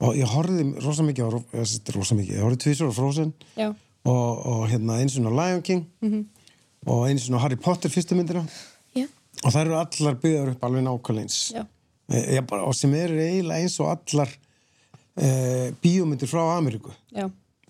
og 0.01 0.17
ég 0.17 0.29
horfði 0.33 0.67
rosa 0.85 1.05
mikið 1.07 1.39
rosa 1.95 2.17
mikið, 2.19 2.37
ég 2.37 2.45
horfði 2.45 2.61
tvísar 2.65 2.91
á 2.91 2.95
Frozen 2.97 3.33
og, 3.61 3.75
og 4.09 4.63
hérna 4.71 5.01
eins 5.01 5.19
og 5.21 5.33
Lion 5.33 5.63
King 5.63 5.87
-hmm. 6.03 6.25
og 6.87 7.09
eins 7.09 7.29
og 7.31 7.41
Harry 7.41 7.57
Potter 7.57 7.91
fyrstu 7.91 8.15
myndina 8.15 8.47
já. 8.97 9.07
og 9.45 9.53
það 9.53 9.61
eru 9.61 9.75
allar 9.75 10.15
byggðar 10.15 10.51
upp 10.51 10.65
alveg 10.65 10.85
nákvæmlega 10.85 11.23
eins 11.23 11.53
Já. 11.55 11.67
Ég, 12.11 12.47
bara, 12.47 12.63
og 12.63 12.75
sem 12.75 12.95
eru 12.95 13.15
eiginlega 13.15 13.61
eins 13.61 13.81
og 13.81 13.87
allar 13.87 14.29
eh, 15.17 15.71
bíómyndir 15.83 16.27
frá 16.27 16.43
Ameríku. 16.59 16.91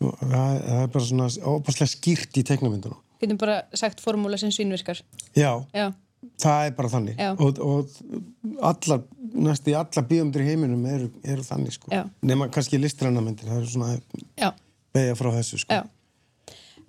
Og 0.01 0.17
það, 0.21 0.63
það 0.65 0.83
er 0.83 0.87
bara 0.87 1.05
svona 1.05 1.27
óbærslega 1.29 1.91
skýrt 1.93 2.39
í 2.41 2.43
teiknumyndunum 2.43 2.99
Getum 3.21 3.37
bara 3.37 3.63
sagt 3.75 4.01
formúla 4.01 4.39
sem 4.41 4.51
svínvirkar. 4.51 5.03
já, 5.37 5.65
Já. 5.75 5.93
Það 6.41 6.67
er 6.67 6.75
bara 6.77 6.93
þannig 6.93 7.23
og, 7.31 7.61
og 7.65 8.65
allar, 8.71 9.05
næstu 9.33 9.73
í 9.73 9.77
allar 9.79 10.09
bíómyndir 10.11 10.45
í 10.45 10.51
heiminum 10.51 10.85
eru, 10.91 11.09
eru 11.25 11.47
þannig 11.47 11.77
sko 11.79 12.03
nema 12.27 12.51
kannski 12.53 12.81
listræna-myndir 12.81 13.49
það 13.49 13.63
eru 13.63 13.73
svona 13.73 13.95
Já. 14.41 14.53
beigja 14.95 15.17
frá 15.19 15.33
þessu 15.39 15.63
sko 15.65 15.81
Já. 15.81 15.87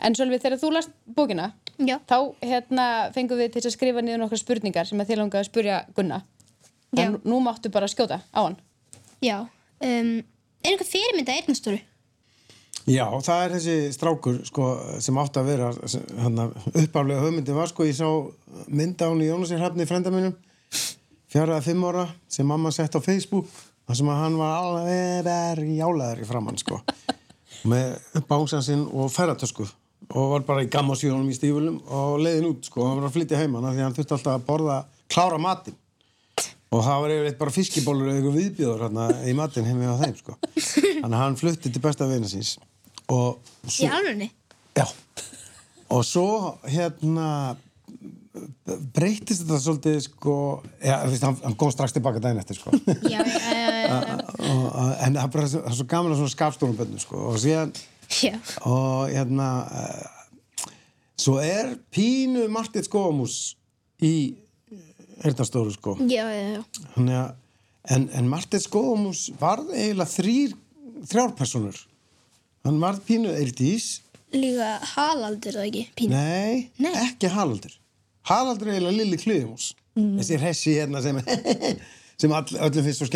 En 0.02 0.16
Sölvi, 0.18 0.40
þegar 0.42 0.58
þú 0.58 0.72
last 0.74 0.94
bókina, 1.06 1.52
Já. 1.78 2.00
þá 2.10 2.34
hérna 2.42 2.86
fengum 3.14 3.38
við 3.38 3.52
til 3.54 3.62
að 3.68 3.76
skrifa 3.76 4.02
niður 4.02 4.24
nokkra 4.24 4.40
spurningar 4.42 4.88
sem 4.90 5.02
að 5.02 5.12
þið 5.12 5.20
langaði 5.20 5.44
að 5.44 5.50
spurja 5.52 5.76
Gunna. 5.98 6.24
En 6.98 7.20
nú 7.22 7.38
máttu 7.46 7.70
bara 7.72 7.90
skjóta 7.92 8.18
á 8.34 8.40
hann. 8.42 8.58
Já. 9.22 9.44
Um, 9.78 10.16
er 10.66 10.74
einhver 10.74 10.90
fyrirmynda 10.90 11.36
eirnastóru? 11.38 11.78
Já, 12.90 13.06
það 13.22 13.44
er 13.44 13.54
þessi 13.56 13.76
strákur 13.94 14.40
sko, 14.48 14.68
sem 15.04 15.18
átti 15.22 15.42
að 15.42 15.50
vera 15.52 15.68
hana, 16.24 16.48
uppaflega 16.72 17.22
höfmyndi 17.22 17.54
var 17.54 17.70
sko, 17.70 17.86
ég 17.86 17.98
sá 17.98 18.08
mynda 18.72 19.06
á 19.06 19.12
hún 19.12 19.22
í 19.22 19.28
Jónasir 19.30 19.62
Hrafni 19.62 19.86
frenda 19.90 20.14
minnum 20.14 20.34
fjara 21.32 21.60
að 21.60 21.68
fimm 21.70 21.86
ára 21.88 22.08
sem 22.32 22.48
mamma 22.48 22.72
sett 22.74 22.98
á 22.98 23.00
Facebook 23.04 23.52
þar 23.86 24.00
sem 24.00 24.10
að 24.10 24.22
hann 24.24 24.40
var 24.40 24.56
alveg 24.64 25.22
bergjálaður 25.28 26.24
í 26.24 26.28
framann 26.32 26.60
sko 26.62 26.82
með 27.72 28.24
bánsan 28.30 28.66
sinn 28.66 28.88
og 28.90 29.14
ferratösku 29.14 29.68
og 30.12 30.34
var 30.34 30.48
bara 30.48 30.66
í 30.66 30.72
gammásjónum 30.72 31.30
í 31.30 31.38
stífulum 31.38 31.78
og 31.86 32.18
leiðin 32.24 32.50
út 32.50 32.68
sko, 32.68 32.88
hann 32.88 32.98
var 33.00 33.12
að 33.12 33.20
flytja 33.20 33.40
heim 33.40 33.60
hana 33.60 33.76
því 33.76 33.86
hann 33.86 33.96
þurfti 34.00 34.18
alltaf 34.18 34.40
að 34.40 34.48
borða 34.50 34.82
klára 35.12 35.38
matinn 35.42 35.78
og 36.72 36.84
það 36.86 37.02
var 37.04 37.14
yfirleitt 37.16 37.40
bara 37.42 37.54
fiskibólur 37.56 38.08
eða 38.12 38.20
eitthvað 38.22 38.38
viðbjóður 38.40 38.84
hérna 38.86 39.08
í 39.28 39.34
matinn 39.38 39.68
heim 39.68 39.82
við 39.84 39.92
á 39.92 40.02
þeim 40.04 40.14
sko. 40.22 40.38
Þannig 41.02 41.18
að 41.18 41.24
hann 41.24 41.40
flutti 41.42 41.72
til 41.74 41.82
besta 41.84 42.08
vina 42.10 42.30
síns. 42.32 42.54
Og 43.12 43.42
Í 43.68 43.74
svo, 43.76 43.90
alvegni? 43.92 44.30
já, 44.80 44.86
og 45.92 46.06
svo 46.08 46.28
hérna 46.72 47.28
breytist 48.96 49.44
þetta 49.44 49.58
svolítið 49.60 49.98
sko 50.06 50.34
já, 50.80 50.94
veist, 51.10 51.26
hann, 51.28 51.36
hann 51.44 51.58
kom 51.60 51.72
strax 51.74 51.92
tilbaka 51.98 52.22
daginn 52.24 52.40
eftir 52.40 52.56
sko. 52.62 52.72
Já, 53.12 53.20
en 55.04 55.18
það 55.20 55.40
er 55.44 55.50
svo, 55.76 55.86
gaman 55.92 56.14
að 56.14 56.22
svona 56.22 56.32
skapstónum 56.38 56.78
bönnum 56.80 57.02
sko. 57.04 57.20
Og 57.34 57.40
síðan 57.44 57.74
og 58.68 59.12
hérna 59.12 59.50
uh, 59.68 60.38
svo 61.20 61.38
er 61.44 61.76
pínu 61.94 62.48
Martið 62.52 62.88
Skóamús 62.88 63.36
í 64.04 64.14
Erðarstóru 65.28 65.74
sko 65.76 65.96
Já, 66.10 66.26
já, 66.34 66.64
já. 66.98 67.22
En, 67.92 68.08
en 68.14 68.28
Martið 68.30 68.64
Skóamús 68.68 69.28
varð 69.42 69.72
eiginlega 69.74 70.10
þrýr 70.14 70.52
þrjárpersonur 71.10 71.80
hann 72.66 72.80
varð 72.84 73.04
pínu 73.08 73.32
Eirdís 73.34 73.88
Líka 74.32 74.78
halaldur 74.94 75.58
það 75.58 75.66
ekki, 75.68 75.82
pínu. 75.98 76.14
nei, 76.16 76.70
Nei. 76.80 76.94
ekki 77.08 77.32
Haraldur 77.34 77.74
Haraldur 78.30 78.70
er 78.70 78.78
eiginlega 78.78 78.98
Lilli 79.02 79.18
Klöðumús 79.20 79.72
þessi 79.98 80.38
hressi 80.40 80.76
hérna 80.78 81.02
sem 81.04 81.18
sem 82.22 82.32
all, 82.38 82.46
öllum 82.68 82.86
finnst 82.86 83.02
svo 83.02 83.10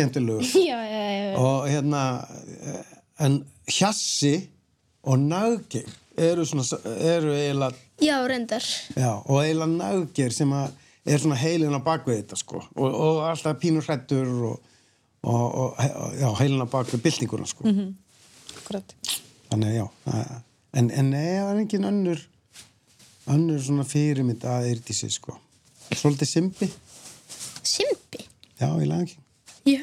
já. 0.66 0.80
og 1.38 1.68
hérna 1.70 2.02
en 3.22 3.38
Hjassi 3.70 4.34
og 5.06 5.22
Naggeir 5.22 5.86
eru 6.18 6.44
svona 6.48 6.66
eru 6.98 7.32
eiginlega 7.36 7.78
Já, 8.02 8.18
reyndar. 8.28 8.64
Já, 8.98 9.12
og 9.24 9.38
eiginlega 9.40 9.72
Naggeir 9.78 10.34
sem 10.36 10.50
að 10.52 10.74
er 11.06 11.22
svona 11.22 11.38
heilin 11.40 11.74
á 11.76 11.80
bakvið 11.86 12.20
þetta 12.22 12.38
sko 12.40 12.60
og, 12.62 12.86
og 12.90 13.20
alltaf 13.30 13.58
pínur 13.62 13.84
hrættur 13.86 14.30
og, 14.50 14.72
og, 15.26 15.76
og 15.78 16.38
heilin 16.40 16.64
á 16.64 16.68
bakvið 16.70 17.02
byltinguna 17.06 17.46
sko 17.50 17.66
Akkurat. 18.56 18.94
þannig 19.50 19.76
já 19.78 19.84
en, 20.76 20.90
en 20.90 21.12
það 21.14 21.52
er 21.52 21.60
engin 21.62 21.88
önnur 21.92 22.24
önnur 23.32 23.62
svona 23.62 23.84
fyrirmynd 23.86 24.44
að 24.46 24.70
Eirdísi 24.72 25.10
sko 25.14 25.36
svolítið 25.94 26.28
simpi, 26.32 26.66
Simpi. 27.62 28.24
já, 28.58 28.66
laði 28.74 29.02
ekki 29.06 29.22
Já. 29.66 29.82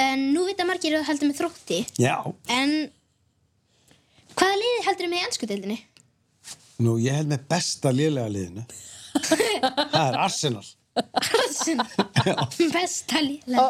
En 0.00 0.26
nú 0.34 0.42
vita 0.48 0.64
margir 0.68 0.92
að 0.98 1.06
heldur 1.08 1.28
með 1.30 1.38
þrótti. 1.40 1.78
Já, 2.00 2.14
En 2.52 2.72
hvaða 4.36 4.58
liði 4.60 4.82
heldur 4.86 5.08
með 5.12 5.20
í 5.22 5.24
ennskudeildinni? 5.28 5.78
Nú 6.82 6.96
ég 7.02 7.16
held 7.16 7.30
með 7.32 7.46
besta 7.50 7.92
lélega 7.94 8.30
liðinu. 8.32 8.64
Það 9.92 10.04
er 10.04 10.18
Arsenal. 10.24 10.66
Besta 12.74 13.22
liði. 13.24 13.56
Ó, 13.56 13.66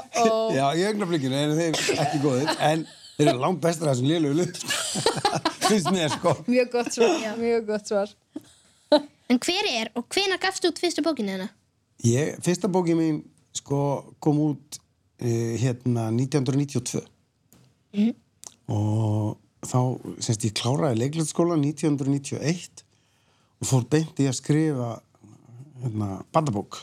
Já, 0.55 0.65
í 0.77 0.87
augnablikinu 0.89 1.37
eru 1.37 1.57
þeir 1.59 1.81
ekki 2.05 2.21
góðir 2.25 2.51
en 2.71 2.87
þeir 3.17 3.31
eru 3.35 3.43
langt 3.43 3.61
bestur 3.63 3.91
að 3.91 3.99
þessum 3.99 4.11
lélegu 4.11 4.35
lið 4.41 4.53
finnst 5.69 5.91
mér 5.95 6.13
sko. 6.15 6.35
Mjög 6.49 6.73
gott 6.75 6.93
svar. 6.97 7.27
Mjög 7.41 7.67
gott 7.69 7.91
svar. 7.93 8.15
En 9.31 9.39
hver 9.39 9.69
er 9.71 9.91
og 9.95 10.09
hvenær 10.11 10.41
gafst 10.43 10.65
út 10.67 10.81
fyrstu 10.83 11.05
bókinu 11.07 11.37
þennan? 11.37 11.53
Ég, 12.07 12.39
fyrsta 12.43 12.71
bókin 12.73 12.99
mín 12.99 13.21
sko 13.55 13.81
kom 14.23 14.41
út 14.49 14.79
uh, 15.23 15.55
hérna 15.61 16.09
1992 16.17 17.05
og 18.71 19.37
þá 19.67 19.79
semst 20.23 20.45
ég 20.47 20.55
kláraði 20.57 21.01
leiklætsskóla 21.03 21.57
1991 21.59 22.85
og 23.61 23.69
fór 23.69 23.87
beint 23.93 24.21
í 24.23 24.29
að 24.31 24.39
skrifa 24.41 24.91
hérna 25.83 26.11
bandabók 26.33 26.81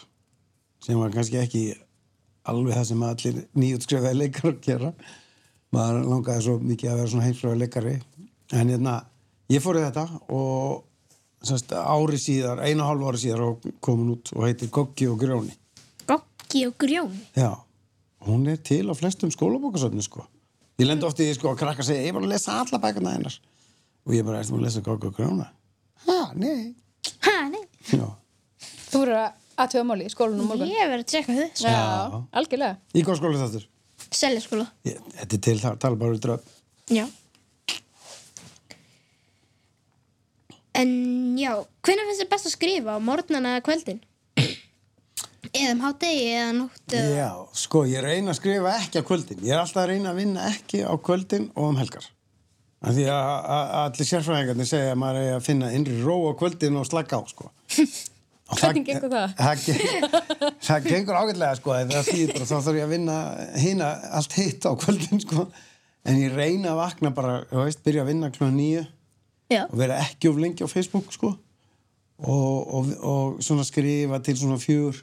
sem 0.84 1.00
var 1.00 1.14
kannski 1.14 1.40
ekki 1.42 1.64
alveg 2.48 2.78
það 2.78 2.90
sem 2.92 3.06
allir 3.08 3.40
nýjútskrifaði 3.58 4.22
leikar 4.22 4.58
gera 4.64 4.94
maður 5.76 6.08
langaði 6.08 6.46
svo 6.46 6.58
mikið 6.64 6.92
að 6.92 7.00
vera 7.02 7.14
svona 7.14 7.28
heimsfræði 7.28 7.62
leikari 7.64 7.96
en 8.56 8.74
hérna 8.74 8.98
ég 9.52 9.64
fór 9.64 9.80
í 9.80 9.86
þetta 9.86 10.06
og 10.34 10.84
semst 11.48 11.72
ári 11.74 12.18
síðar, 12.22 12.64
einu 12.66 12.82
og 12.84 12.92
hálfu 12.92 13.12
ári 13.12 13.22
síðar 13.22 13.74
komin 13.84 14.16
út 14.16 14.32
og 14.36 14.48
heitir 14.48 14.72
Goggi 14.74 15.10
og 15.12 15.20
Grjóni 15.22 15.54
Goggi 16.48 16.68
og 16.68 16.78
Grjón. 16.80 17.12
Já, 17.36 17.60
hún 18.24 18.48
er 18.48 18.58
til 18.58 18.88
á 18.88 18.96
flestum 18.96 19.32
skólabókasöfni 19.32 20.02
sko. 20.02 20.24
Ég 20.80 20.88
lendi 20.88 21.04
oft 21.04 21.20
í 21.20 21.28
sko 21.36 21.52
að 21.52 21.60
krakka 21.60 21.84
segja, 21.84 22.06
ég 22.08 22.16
var 22.16 22.24
að 22.24 22.32
lesa 22.32 22.62
alla 22.62 22.80
bækuna 22.80 23.16
hennar 23.18 23.36
og 24.08 24.14
ég 24.16 24.24
bara, 24.24 24.40
ertu 24.40 24.56
að 24.56 24.64
lesa 24.64 24.82
Goggi 24.86 25.10
og 25.10 25.18
Grjóna? 25.18 25.50
Nei 26.36 26.76
Ha, 27.24 27.36
nei. 27.52 27.64
Já, 27.92 28.08
Þú 28.88 29.02
verður 29.04 29.18
að 29.20 29.64
aðtöða 29.64 29.86
máli 29.88 30.08
í 30.08 30.12
skólanum 30.12 30.48
á 30.48 30.50
morgun. 30.52 30.70
Ég 30.72 30.90
verður 30.92 31.04
að 31.04 31.12
tjekka 31.12 31.36
þau. 31.38 31.48
Já, 31.64 31.78
algjörlega. 32.40 32.78
í 32.94 33.04
hvað 33.06 33.20
skóla 33.20 33.38
er 33.38 33.54
þetta? 33.54 34.10
Seljaskóla. 34.18 34.68
Ég, 34.88 35.00
þetta 35.22 35.38
er 35.38 35.42
til, 35.48 35.56
það 35.62 35.80
tala 35.84 36.00
bara 36.00 36.16
um 36.16 36.22
dröf 36.24 36.54
Já. 36.94 37.06
En 40.78 40.92
já, 41.42 41.52
hvenær 41.84 42.06
finnst 42.06 42.22
þér 42.22 42.30
best 42.36 42.48
að 42.48 42.54
skrifa 42.54 42.96
á 42.96 43.00
morgnana 43.02 43.56
eða 43.58 43.66
kvöldin? 43.66 44.04
eða 45.58 45.74
um 45.74 45.82
hádegi 45.84 46.28
eða 46.34 46.52
nótt 46.58 46.94
eða... 46.94 47.16
Já, 47.18 47.32
sko, 47.64 47.84
ég 47.90 48.04
reyna 48.04 48.34
að 48.34 48.40
skrifa 48.42 48.76
ekki 48.82 49.02
á 49.02 49.08
kvöldin 49.08 49.44
ég 49.46 49.56
er 49.56 49.62
alltaf 49.64 49.84
að 49.84 49.90
reyna 49.94 50.12
að 50.12 50.22
vinna 50.22 50.46
ekki 50.52 50.84
á 50.86 50.94
kvöldin 51.02 51.50
og 51.56 51.72
um 51.72 51.80
helgar 51.80 52.06
af 52.82 52.94
því 52.94 53.06
að, 53.10 53.72
allir 53.82 54.08
sérfræðingarnir 54.12 54.68
segja 54.70 54.92
að 54.94 55.00
maður 55.02 55.24
er 55.24 55.36
að 55.40 55.46
finna 55.48 55.72
innri 55.74 55.96
ró 56.06 56.18
á 56.30 56.34
kvöldin 56.38 56.78
og 56.78 56.86
slaka 56.90 57.18
á 57.18 57.22
sko. 57.30 57.50
Og 58.48 58.58
Hvernig 58.62 58.86
gengur 58.88 59.10
það? 59.12 59.32
Það, 59.44 59.64
ge- 59.66 60.52
það 60.68 60.86
gengur 60.92 61.18
ágætlega 61.20 61.56
sko, 61.60 61.74
það 61.90 62.06
þýðir 62.12 62.36
bara 62.38 62.46
þá 62.48 62.54
þarf 62.68 62.78
ég 62.78 62.86
að 62.86 62.94
vinna 62.94 63.16
hina 63.60 63.90
allt 64.20 64.38
hitt 64.40 64.68
á 64.70 64.72
kvöldin 64.80 65.24
sko. 65.26 65.48
en 66.08 66.22
ég 66.22 66.38
reyna 66.38 66.72
að 66.76 66.80
vakna 66.84 67.12
bara, 67.18 67.34
þú 67.50 67.66
veist, 67.66 67.82
byrja 67.84 68.06
að 68.06 68.12
vinna 68.14 68.30
klúna 68.32 68.54
nýju 68.56 68.86
Já. 69.52 69.64
og 69.66 69.76
vera 69.80 69.98
ekki 70.06 70.30
of 70.32 70.38
lengi 70.40 70.64
á 70.64 70.70
Facebook 70.72 71.10
sko 71.12 71.34
og, 71.34 72.56
og, 72.78 72.88
og 73.04 73.42
svona 73.44 73.66
skrifa 73.68 74.22
til 74.24 74.38
svona 74.40 74.58
fjör 74.64 75.02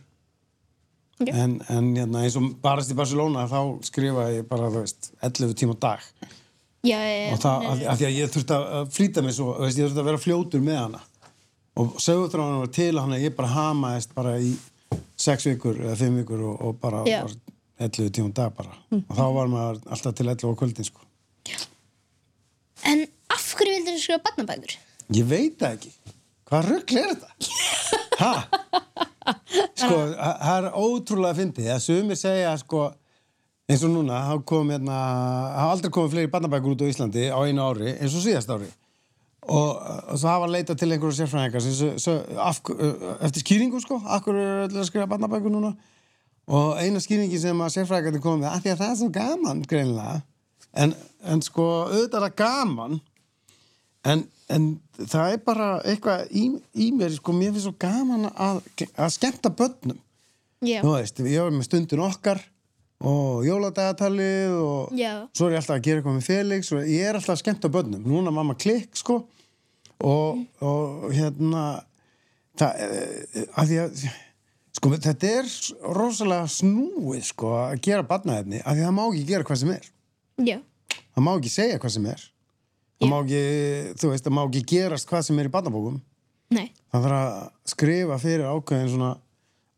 Ok. 1.20 1.28
en, 1.30 1.58
en 1.70 1.92
hérna, 1.94 2.24
eins 2.24 2.34
og 2.40 2.48
barast 2.64 2.90
í 2.90 2.96
Barcelona 2.98 3.44
þá 3.46 3.60
skrifaði 3.86 4.40
ég 4.40 4.48
bara, 4.50 4.66
þú 4.72 4.80
veist, 4.82 5.12
11 5.22 5.52
tíma 5.60 5.76
dag 5.78 6.02
Já, 6.84 6.98
og 7.32 7.40
það, 7.40 7.66
af, 7.70 7.82
af 7.94 7.98
því 8.00 8.06
að 8.08 8.16
ég 8.18 8.32
þurfti 8.34 8.56
að 8.60 8.88
flýta 8.92 9.22
mig 9.24 9.34
svo, 9.36 9.54
veist, 9.62 9.78
ég 9.80 9.86
þurfti 9.88 10.02
að 10.02 10.08
vera 10.10 10.20
fljótur 10.20 10.64
með 10.64 10.80
hana 10.82 11.00
og 11.80 11.96
sögutráðan 12.02 12.60
var 12.62 12.72
til 12.76 12.92
hann 13.00 13.14
að 13.16 13.24
ég 13.24 13.34
bara 13.34 13.50
hamaðist 13.54 14.12
bara 14.14 14.36
í 14.38 14.52
6 15.24 15.48
vikur 15.48 15.80
eða 15.80 15.96
5 15.98 16.18
vikur 16.20 16.44
og, 16.50 16.60
og 16.68 16.76
bara 16.82 17.00
Já. 17.08 17.22
var 17.24 17.34
11 17.88 18.12
tíma 18.14 18.30
á 18.30 18.36
dag 18.38 18.54
bara 18.58 18.76
og 19.00 19.16
þá 19.16 19.24
var 19.38 19.50
maður 19.50 19.80
alltaf 19.96 20.14
til 20.18 20.28
11 20.30 20.52
á 20.54 20.58
kvöldin 20.60 20.86
sko. 20.86 21.00
En 22.84 23.06
af 23.32 23.46
hverju 23.58 23.78
vildur 23.78 23.96
þú 23.96 24.02
skrifa 24.04 24.22
barnabækur? 24.28 24.76
ég 25.18 25.26
veit 25.28 25.56
það 25.60 25.78
ekki 25.78 25.94
hvað 26.50 26.68
röggl 26.70 27.00
er 27.00 27.14
þetta? 27.14 27.30
ha? 28.20 28.34
sko, 29.80 29.96
það 29.96 30.36
það 30.44 30.58
er 30.58 30.68
ótrúlega 30.84 31.38
fyndið 31.40 31.72
að 31.74 31.82
sumir 31.88 32.20
segja 32.20 32.54
sko 32.60 32.84
eins 33.70 33.84
og 33.86 33.92
núna, 33.94 34.20
kom 34.44 34.72
hérna 34.72 34.96
hafa 35.56 35.70
aldrei 35.72 35.92
komið 35.92 36.14
fleiri 36.14 36.32
barnabækur 36.32 36.74
út 36.74 36.84
á 36.84 36.90
Íslandi 36.90 37.28
á 37.32 37.38
einu 37.40 37.64
ári 37.64 37.94
eins 37.94 38.16
og 38.16 38.24
síðast 38.24 38.52
ári. 38.52 38.68
Og, 39.44 39.70
og 40.12 40.20
svo 40.20 40.28
hafa 40.28 40.48
leitað 40.48 40.80
til 40.80 40.90
einhverju 40.92 41.16
sérfræðingar 41.18 41.64
eftir 43.24 43.44
skýringu 43.44 43.80
sko, 43.80 44.00
akkur 44.04 44.38
er 44.40 44.62
öll 44.66 44.78
að 44.80 44.86
skrifa 44.88 45.08
barnabækur 45.08 45.52
núna? 45.52 45.74
Og 46.48 46.76
eina 46.80 47.00
skýringi 47.00 47.40
sem 47.40 47.60
að 47.64 47.74
sérfræðingarnir 47.78 48.24
komið 48.24 48.50
af 48.50 48.62
því 48.64 48.72
að 48.72 48.80
það 48.82 48.92
er 48.92 49.00
svo 49.00 49.10
gaman 49.16 49.64
greinlega 49.68 50.22
en, 50.72 50.94
en 51.24 51.44
sko 51.44 51.66
auðvitað 51.88 52.18
er 52.20 52.24
það 52.26 52.38
gaman 52.40 52.96
en, 54.04 54.24
en 54.52 54.70
það 55.00 55.36
er 55.36 55.44
bara 55.44 55.68
eitthvað 55.84 56.24
í, 56.32 56.46
í 56.76 56.90
mér, 56.96 57.12
sko, 57.16 57.36
mér 57.36 57.54
finnst 57.54 57.68
svo 57.68 57.76
gaman 57.80 58.28
að, 58.32 58.60
að 58.92 59.14
skemmta 59.16 59.52
börnum. 59.56 60.00
Já. 60.64 60.80
þú 60.80 60.96
veist, 60.96 61.20
ég 61.20 61.44
var 61.44 61.52
með 61.52 61.66
stundin 61.68 62.04
okkar 62.04 62.40
og 63.04 63.44
jóladagatalið 63.46 64.56
og 64.58 64.92
Já. 64.98 65.12
svo 65.36 65.48
er 65.48 65.56
ég 65.56 65.62
alltaf 65.62 65.76
að 65.76 65.86
gera 65.86 66.00
eitthvað 66.00 66.18
með 66.18 66.28
Felix 66.28 66.72
og 66.72 66.88
ég 66.88 67.08
er 67.08 67.18
alltaf 67.18 67.34
að 67.36 67.40
skemmta 67.42 67.70
börnum 67.72 68.04
núna 68.08 68.32
mamma 68.34 68.56
klikk 68.56 68.96
sko 68.98 69.20
og, 70.04 70.44
og 70.64 71.08
hérna 71.14 71.64
það, 72.58 72.84
eh, 72.84 73.48
að 73.54 73.72
því 73.72 73.80
að 73.84 74.04
sko 74.74 74.92
þetta 74.96 75.32
er 75.40 75.50
rosalega 75.96 76.50
snúið 76.50 77.26
sko 77.30 77.52
að 77.62 77.80
gera 77.86 78.06
barnaefni 78.08 78.62
að 78.62 78.78
því 78.78 78.84
að 78.84 78.88
það 78.88 78.96
má 78.98 79.04
ekki 79.06 79.26
gera 79.30 79.48
hvað 79.48 79.60
sem 79.62 79.74
er 79.74 79.90
Já. 80.50 80.58
það 81.14 81.26
má 81.26 81.32
ekki 81.34 81.54
segja 81.54 81.82
hvað 81.82 81.94
sem 81.96 82.08
er 82.14 82.24
það 83.04 83.10
má 83.10 83.18
ekki, 83.20 83.44
þú 84.00 84.10
veist, 84.12 84.24
það 84.24 84.36
má 84.36 84.42
ekki 84.44 84.64
gerast 84.74 85.10
hvað 85.10 85.26
sem 85.28 85.38
er 85.42 85.50
í 85.50 85.54
barnabókum 85.54 86.00
Nei. 86.54 86.68
það 86.92 87.06
þarf 87.06 87.18
að 87.20 87.72
skrifa 87.74 88.18
fyrir 88.22 88.48
ákveðin 88.50 88.92
svona 88.94 89.12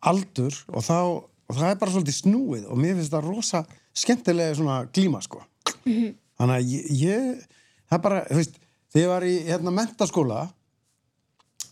aldur 0.06 0.58
og 0.72 0.84
þá 0.84 0.98
og 1.46 1.58
það 1.58 1.68
er 1.70 1.80
bara 1.80 1.94
svolítið 1.94 2.16
snúið 2.20 2.64
og 2.70 2.80
mér 2.80 2.96
finnst 2.98 3.14
það 3.14 3.28
rosa 3.30 3.62
skemmtilega 3.96 4.56
svona 4.58 4.78
glíma 4.90 5.20
sko. 5.24 5.42
Þannig 5.86 6.56
að 6.56 6.72
ég, 6.72 6.88
ég 7.00 7.44
það 7.90 8.02
bara, 8.06 8.22
þú 8.28 8.40
veist, 8.40 8.58
þegar 8.92 9.04
ég 9.04 9.12
var 9.12 9.26
í 9.26 9.34
hérna 9.46 9.74
mentaskóla 9.76 10.40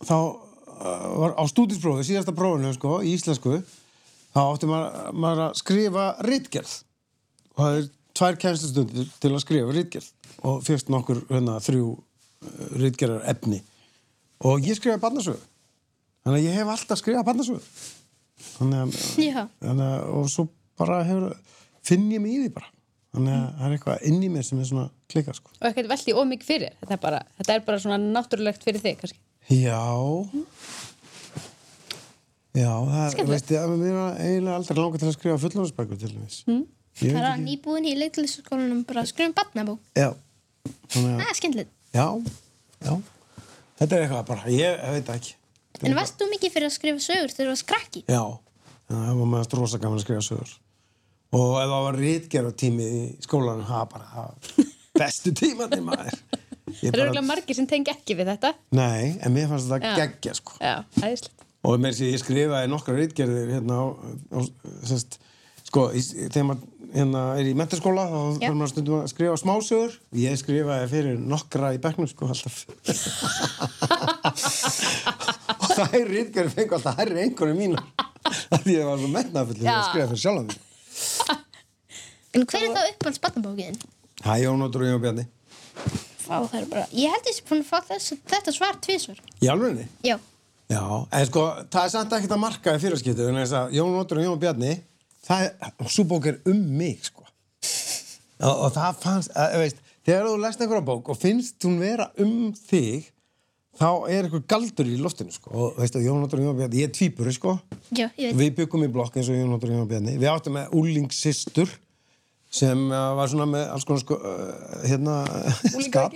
þá 0.05 0.15
uh, 0.15 1.07
var 1.21 1.35
á 1.35 1.43
stúdinsprófi 1.51 2.07
síðasta 2.07 2.35
prófinu 2.35 2.71
sko, 2.75 3.01
í 3.03 3.15
íslensku 3.17 3.59
þá 4.35 4.41
átti 4.45 4.69
maður, 4.69 5.11
maður 5.15 5.43
að 5.49 5.59
skrifa 5.61 6.07
ritgerð. 6.27 6.73
Og 7.55 7.61
það 7.61 7.79
er 7.79 7.91
tvær 8.15 8.39
kænslustundir 8.43 9.11
til 9.23 9.31
að 9.33 9.43
skrifa 9.43 9.75
ritgerð 9.75 10.11
og 10.45 10.63
fyrst 10.65 10.91
nokkur 10.91 11.21
hérna, 11.29 11.59
þrjú 11.63 11.91
uh, 11.95 12.65
ritgerðar 12.79 13.27
efni 13.35 13.61
og 14.45 14.65
ég 14.67 14.77
skrifaði 14.77 15.03
barnasögu. 15.03 15.43
Þannig 16.25 16.41
að 16.41 16.47
ég 16.47 16.57
hef 16.59 16.73
alltaf 16.73 16.99
skrifað 16.99 17.27
barnasögu 17.27 17.61
þannig 18.55 18.79
að, 18.85 18.95
þannig 19.63 19.85
að 19.89 20.07
og 20.19 20.29
svo 20.33 20.47
bara 20.79 21.03
hefur 21.07 21.35
finn 21.85 22.07
ég 22.11 22.21
mig 22.23 22.33
í 22.35 22.39
því 22.45 22.53
bara. 22.57 22.71
Þannig 23.15 23.35
að 23.35 23.45
það 23.55 23.65
er 23.69 23.75
eitthvað 23.77 24.01
inn 24.09 24.23
í 24.25 24.29
mér 24.33 24.43
sem 24.43 24.59
er 24.59 24.67
svona 24.67 24.89
klika 25.11 25.33
sko. 25.37 25.51
og 25.61 25.67
ekkert 25.69 25.87
velti 25.93 26.15
ómikið 26.19 26.49
fyrir. 26.49 26.73
Þetta 26.81 26.97
er 26.97 27.03
bara, 27.05 27.21
þetta 27.37 27.53
er 27.55 27.61
bara 27.69 27.79
svona 27.85 27.99
náttúrulegt 28.01 28.65
fyrir 28.67 28.83
þig 28.83 28.97
kannski. 28.99 29.19
Já. 29.55 29.79
Já, 32.55 32.71
það 32.87 33.17
er, 33.19 33.27
veist 33.27 33.49
ég, 33.51 33.71
mér 33.75 33.95
er 33.99 34.19
eiginlega 34.23 34.55
aldrei 34.55 34.77
langar 34.79 35.01
til 35.01 35.09
að 35.09 35.15
skrifa 35.17 35.39
fullóðsbækur 35.43 35.97
til 35.99 36.11
dæmis. 36.13 36.37
Mm. 36.47 36.61
Það 36.95 37.25
er 37.27 37.41
nýbúin 37.43 37.87
í 37.89 37.95
leiklisskólanum 37.99 38.85
bara 38.87 39.03
að 39.03 39.09
skrifa 39.11 39.27
um 39.27 39.35
barnabók. 39.35 39.81
já, 39.99 40.13
þannig 40.93 41.09
að 41.09 41.17
Það 41.19 41.31
er 41.33 41.39
skemmtilegt. 41.41 41.73
já, 41.91 42.05
já. 42.87 42.93
Þetta 43.81 43.97
er 43.97 44.05
eitthvað 44.05 44.23
bara, 44.29 44.45
ég, 44.47 44.79
ég 44.79 44.95
veit 44.95 45.11
ekki 45.17 45.33
En 45.83 45.95
varst 45.97 46.15
þú 46.19 46.25
mikið 46.31 46.51
fyrir 46.55 46.69
að 46.69 46.75
skrifa 46.77 46.99
sögur 47.03 47.31
þegar 47.33 47.47
þú 47.49 47.53
varst 47.53 47.67
krakki? 47.69 48.01
Já, 48.07 48.23
það 48.91 49.13
var 49.19 49.27
meðast 49.33 49.53
rosa 49.59 49.77
gaman 49.81 49.99
að 49.99 50.05
skrifa 50.05 50.23
sögur. 50.29 50.51
Og 51.35 51.51
ef 51.59 51.67
það 51.71 51.85
var 51.87 51.95
rítgerð 51.99 52.51
tími 52.61 52.85
í 52.85 52.87
skólanum, 53.25 53.65
það 53.67 53.79
var 53.81 53.89
bara 53.91 54.07
það 54.13 54.29
bestu 55.01 55.29
tímandi 55.35 55.81
maður. 55.83 56.15
Það 56.65 56.87
eru 56.89 57.01
örugglega 57.05 57.27
margir 57.27 57.55
sem 57.57 57.67
tengi 57.69 57.89
ekki 57.93 58.13
við 58.17 58.27
þetta. 58.33 58.49
Nei, 58.77 59.03
en 59.19 59.29
mér 59.35 59.45
fannst 59.51 59.69
þetta 59.71 59.91
geggja 59.99 60.33
sko. 60.37 60.51
já, 60.61 60.75
æðislegt. 61.01 61.41
Og 61.65 61.71
með 61.81 61.89
þess 61.95 62.03
að 62.05 62.11
ég 62.13 62.21
skrifaði 62.21 62.67
nokkra 62.71 62.93
rítgerðir 62.99 63.49
hérna 63.55 63.73
á, 63.81 63.83
á 64.37 64.39
sest, 64.85 65.11
sko, 65.65 65.81
í, 65.97 65.99
þegar 66.05 66.45
maður 66.51 66.63
hérna, 66.95 67.21
er 67.39 67.45
í 67.49 67.53
mentaskóla 67.57 68.03
þá 68.11 68.19
þarf 68.43 68.57
maður 68.59 68.71
stundum 68.71 68.97
að 68.99 69.09
skrifa 69.11 69.37
smásögur. 69.41 69.91
Ég 70.21 70.33
skrifaði 70.39 70.85
fyrir 70.93 71.15
nokkra 71.33 71.67
í 71.75 71.77
bekknum 71.83 72.09
sko 72.11 72.23
alltaf 72.31 72.55
það 75.75 75.97
er 75.99 76.11
rítgerðir 76.11 76.55
fengu 76.55 76.77
alltaf 76.77 76.99
hærri 76.99 77.23
einhverju 77.25 77.57
mínar 77.57 77.83
af 78.55 78.61
því 78.65 78.77
ég 78.77 78.89
var 78.89 79.01
svo 79.01 79.11
metnafullur 79.13 79.71
að 79.71 79.87
skrifa 79.89 80.09
fyrir 80.11 80.23
sjálfan 80.25 80.47
mig 80.51 81.43
En 82.35 82.43
hver 82.43 82.65
er 82.65 82.73
þá 82.75 82.81
uppáhalds 82.89 83.21
barnabókiðin? 83.23 83.77
Hæ, 84.25 84.31
Jónóttur 84.43 84.83
og 84.83 84.89
Jón 84.89 85.03
Bjarni 85.03 85.23
Fá 86.25 86.39
það 86.49 86.57
er 86.59 86.65
bara... 86.71 86.85
Ég 86.91 87.13
held 87.13 87.29
ég 87.29 87.35
sem 87.37 87.45
búin 87.47 87.61
að 87.61 87.69
fá 87.69 87.77
þess, 87.85 88.15
þetta 88.31 88.53
svar 88.55 88.79
tvísvar. 88.81 89.19
Í 89.45 89.49
alvegni? 89.51 89.85
Já. 90.03 90.15
Já, 90.65 90.81
en 91.13 91.27
sko, 91.29 91.43
það 91.69 91.83
er 91.83 91.91
samt 91.93 92.13
ekkert 92.17 92.33
að 92.33 92.41
marka 92.41 92.73
í 92.73 92.81
fyrirskiptu 92.81 93.27
en 93.29 93.37
þess 93.37 93.55
að 93.59 93.75
Jón 93.77 93.97
Óttur 93.99 94.21
og 94.21 94.25
Jón 94.25 94.39
Bjarni 94.41 94.71
það 95.25 95.45
er, 95.45 95.73
svo 95.93 96.05
bók 96.09 96.29
er 96.31 96.39
um 96.49 96.63
mig 96.79 97.03
sko. 97.05 97.25
og, 98.41 98.55
og 98.55 98.71
það 98.73 99.01
fannst 99.03 99.35
að, 99.37 99.57
veist, 99.61 99.83
þegar 100.05 100.29
þú 100.29 100.39
lest 100.41 100.63
einhverja 100.63 100.87
bók 100.89 101.11
og 101.13 101.19
finnst 101.21 101.67
hún 101.67 101.77
vera 101.83 102.09
um 102.21 102.49
þig 102.57 103.11
þá 103.75 103.87
er 104.11 104.25
eitthvað 104.25 104.45
galdur 104.51 104.89
í 104.89 104.97
loftinu 105.01 105.33
sko. 105.35 105.51
og 105.51 105.79
veistu, 105.79 106.01
Jón 106.03 106.23
Óttur 106.25 106.41
og 106.41 106.49
Jón 106.49 106.59
Bjarni, 106.59 106.81
ég 106.81 106.89
er 106.89 106.93
tvíburi 106.95 107.33
sko. 107.35 107.57
Já, 107.95 108.07
ég 108.19 108.37
við 108.37 108.53
byggum 108.61 108.85
í 108.87 108.91
blokk 108.91 109.17
eins 109.19 109.31
og 109.31 109.39
Jón 109.39 109.55
Óttur 109.55 109.73
og 109.73 109.81
Jón 109.81 109.89
Bjarni. 109.89 110.15
Við 110.21 110.31
áttum 110.31 110.55
með 110.55 110.77
úlingssistur 110.79 111.73
sem 112.55 112.85
uh, 112.87 113.11
var 113.17 113.31
svona 113.31 113.47
með 113.51 113.67
alls 113.73 113.87
konar 113.87 114.03
sko, 114.03 114.15
uh, 114.15 114.79
hérna, 114.87 115.17
skap. 115.87 116.15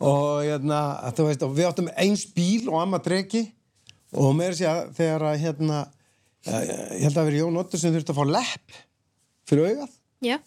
og 0.00 0.44
hérna 0.46 0.80
veist, 1.20 1.44
og 1.44 1.54
við 1.56 1.68
áttum 1.68 1.90
eins 1.96 2.24
bíl 2.32 2.70
og 2.70 2.80
amma 2.80 3.00
dregi 3.04 3.44
og 4.16 4.32
með 4.36 4.54
þess 4.54 4.68
að 4.70 4.82
þegar 4.96 5.26
að 5.28 5.40
hérna 5.44 5.82
uh, 5.84 6.62
ég 6.62 7.04
held 7.04 7.12
að 7.12 7.18
það 7.20 7.28
veri 7.30 7.42
Jón 7.42 7.60
Óttur 7.60 7.82
sem 7.82 7.92
þurfti 7.92 8.14
að 8.14 8.22
fá 8.22 8.32
lepp 8.38 8.78
fyrir 9.48 9.72
augað. 9.72 9.98
Já. 10.24 10.38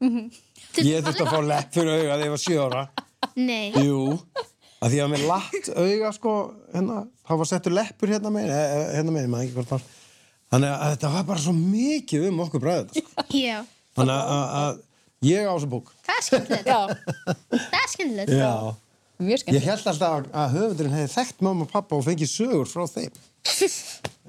ég 0.00 1.06
þurfti 1.06 1.22
að 1.22 1.34
fá 1.36 1.40
lepp 1.52 1.74
fyrir 1.76 1.94
augað 1.94 2.10
þegar 2.10 2.26
ég 2.26 2.34
var 2.34 2.44
sjö 2.48 2.64
ára. 2.66 2.84
Nei. 3.36 3.70
Jú, 3.84 4.16
að 4.80 4.94
því 4.94 5.00
að 5.04 5.10
með 5.12 5.24
latt 5.28 5.70
auga 5.76 6.10
sko, 6.16 6.34
hérna, 6.74 7.00
þá 7.28 7.32
var 7.40 7.48
settur 7.50 7.74
leppur 7.76 8.12
hérna 8.14 8.30
með, 8.34 8.52
hérna 8.96 9.14
með, 9.16 9.26
maður 9.32 9.46
ekki 9.48 9.56
hvort 9.58 9.74
var 9.74 9.82
þannig 10.50 10.70
að 10.74 10.94
þetta 10.94 11.10
var 11.14 11.26
bara 11.30 11.42
svo 11.44 11.52
mikið 11.56 12.28
um 12.30 12.40
okkur 12.46 12.62
bræðið 12.64 13.00
sko. 13.02 13.24
Já. 13.36 13.58
þannig 13.98 14.30
að, 14.36 14.80
ég 15.28 15.44
á 15.46 15.52
þessu 15.52 15.68
bók 15.74 15.90
Það 16.06 16.16
er 16.16 16.26
skemmtilegt. 16.26 16.70
já, 16.70 16.80
Það 17.60 17.80
er 17.84 17.90
skemmtilegt. 17.92 19.50
Ég 19.52 19.66
held 19.68 19.90
alltaf 19.92 20.14
að, 20.16 20.28
að 20.32 20.54
höfundurinn 20.56 20.94
hefði 20.96 21.12
þekkt 21.12 21.42
mamma 21.44 21.66
og 21.66 21.72
pappa 21.74 21.98
og 21.98 22.06
fengið 22.06 22.30
sögur 22.32 22.70
frá 22.70 22.86
þeim 22.88 23.18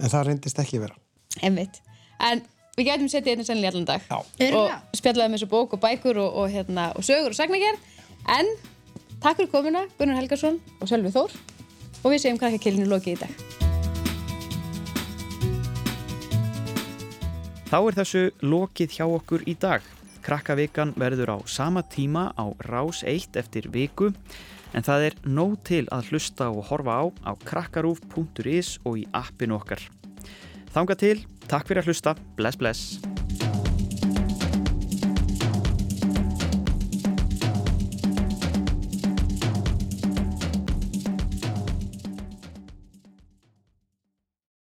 en 0.02 0.12
það 0.12 0.26
reyndist 0.28 0.60
ekki 0.64 0.82
vera 0.84 0.98
Einmitt. 1.42 1.80
En 2.20 2.42
við 2.76 2.90
gætum 2.90 3.08
setið 3.12 3.32
hérna 3.38 3.48
sennilega 3.48 3.72
allan 3.72 3.88
dag 3.88 4.04
Já. 4.12 4.20
Og 4.52 5.00
spjallaði 5.00 5.32
með 5.32 5.40
þessu 5.40 5.50
bók 5.56 5.78
og 5.78 5.82
bækur 5.84 6.20
og, 6.26 6.38
og, 6.44 6.52
hérna, 6.52 6.90
og 7.00 7.08
sögur 7.08 7.32
og 7.32 7.40
sagnagerð 7.40 7.80
en 8.36 8.52
takk 9.21 9.38
fyrir 9.38 9.51
komuna 9.53 9.86
Gunnar 9.99 10.17
Helgason 10.17 10.60
og 10.81 10.89
Sölvi 10.89 11.13
Þór 11.13 11.34
og 12.01 12.07
við 12.10 12.23
segjum 12.23 12.41
krakkakillinu 12.41 12.89
lokið 12.89 13.13
í 13.15 13.23
dag 13.25 13.62
Þá 17.71 17.77
er 17.79 17.95
þessu 18.01 18.21
lokið 18.43 18.95
hjá 18.97 19.05
okkur 19.07 19.45
í 19.47 19.53
dag. 19.55 19.86
Krakkavikan 20.25 20.89
verður 20.99 21.31
á 21.31 21.38
sama 21.47 21.86
tíma 21.88 22.25
á 22.36 22.51
Rás 22.67 22.99
1 23.07 23.39
eftir 23.39 23.69
viku 23.71 24.10
en 24.75 24.84
það 24.84 25.05
er 25.07 25.15
nóg 25.23 25.55
til 25.63 25.86
að 25.88 26.12
hlusta 26.12 26.49
og 26.51 26.67
horfa 26.67 26.99
á 26.99 27.03
á 27.31 27.34
krakkarúf.is 27.47 28.75
og 28.84 28.99
í 28.99 29.07
appinu 29.15 29.55
okkar. 29.55 29.88
Þanga 30.75 30.99
til, 30.99 31.17
takk 31.47 31.71
fyrir 31.71 31.86
að 31.86 31.93
hlusta, 31.93 32.15
bless 32.36 32.60
bless. 32.60 33.20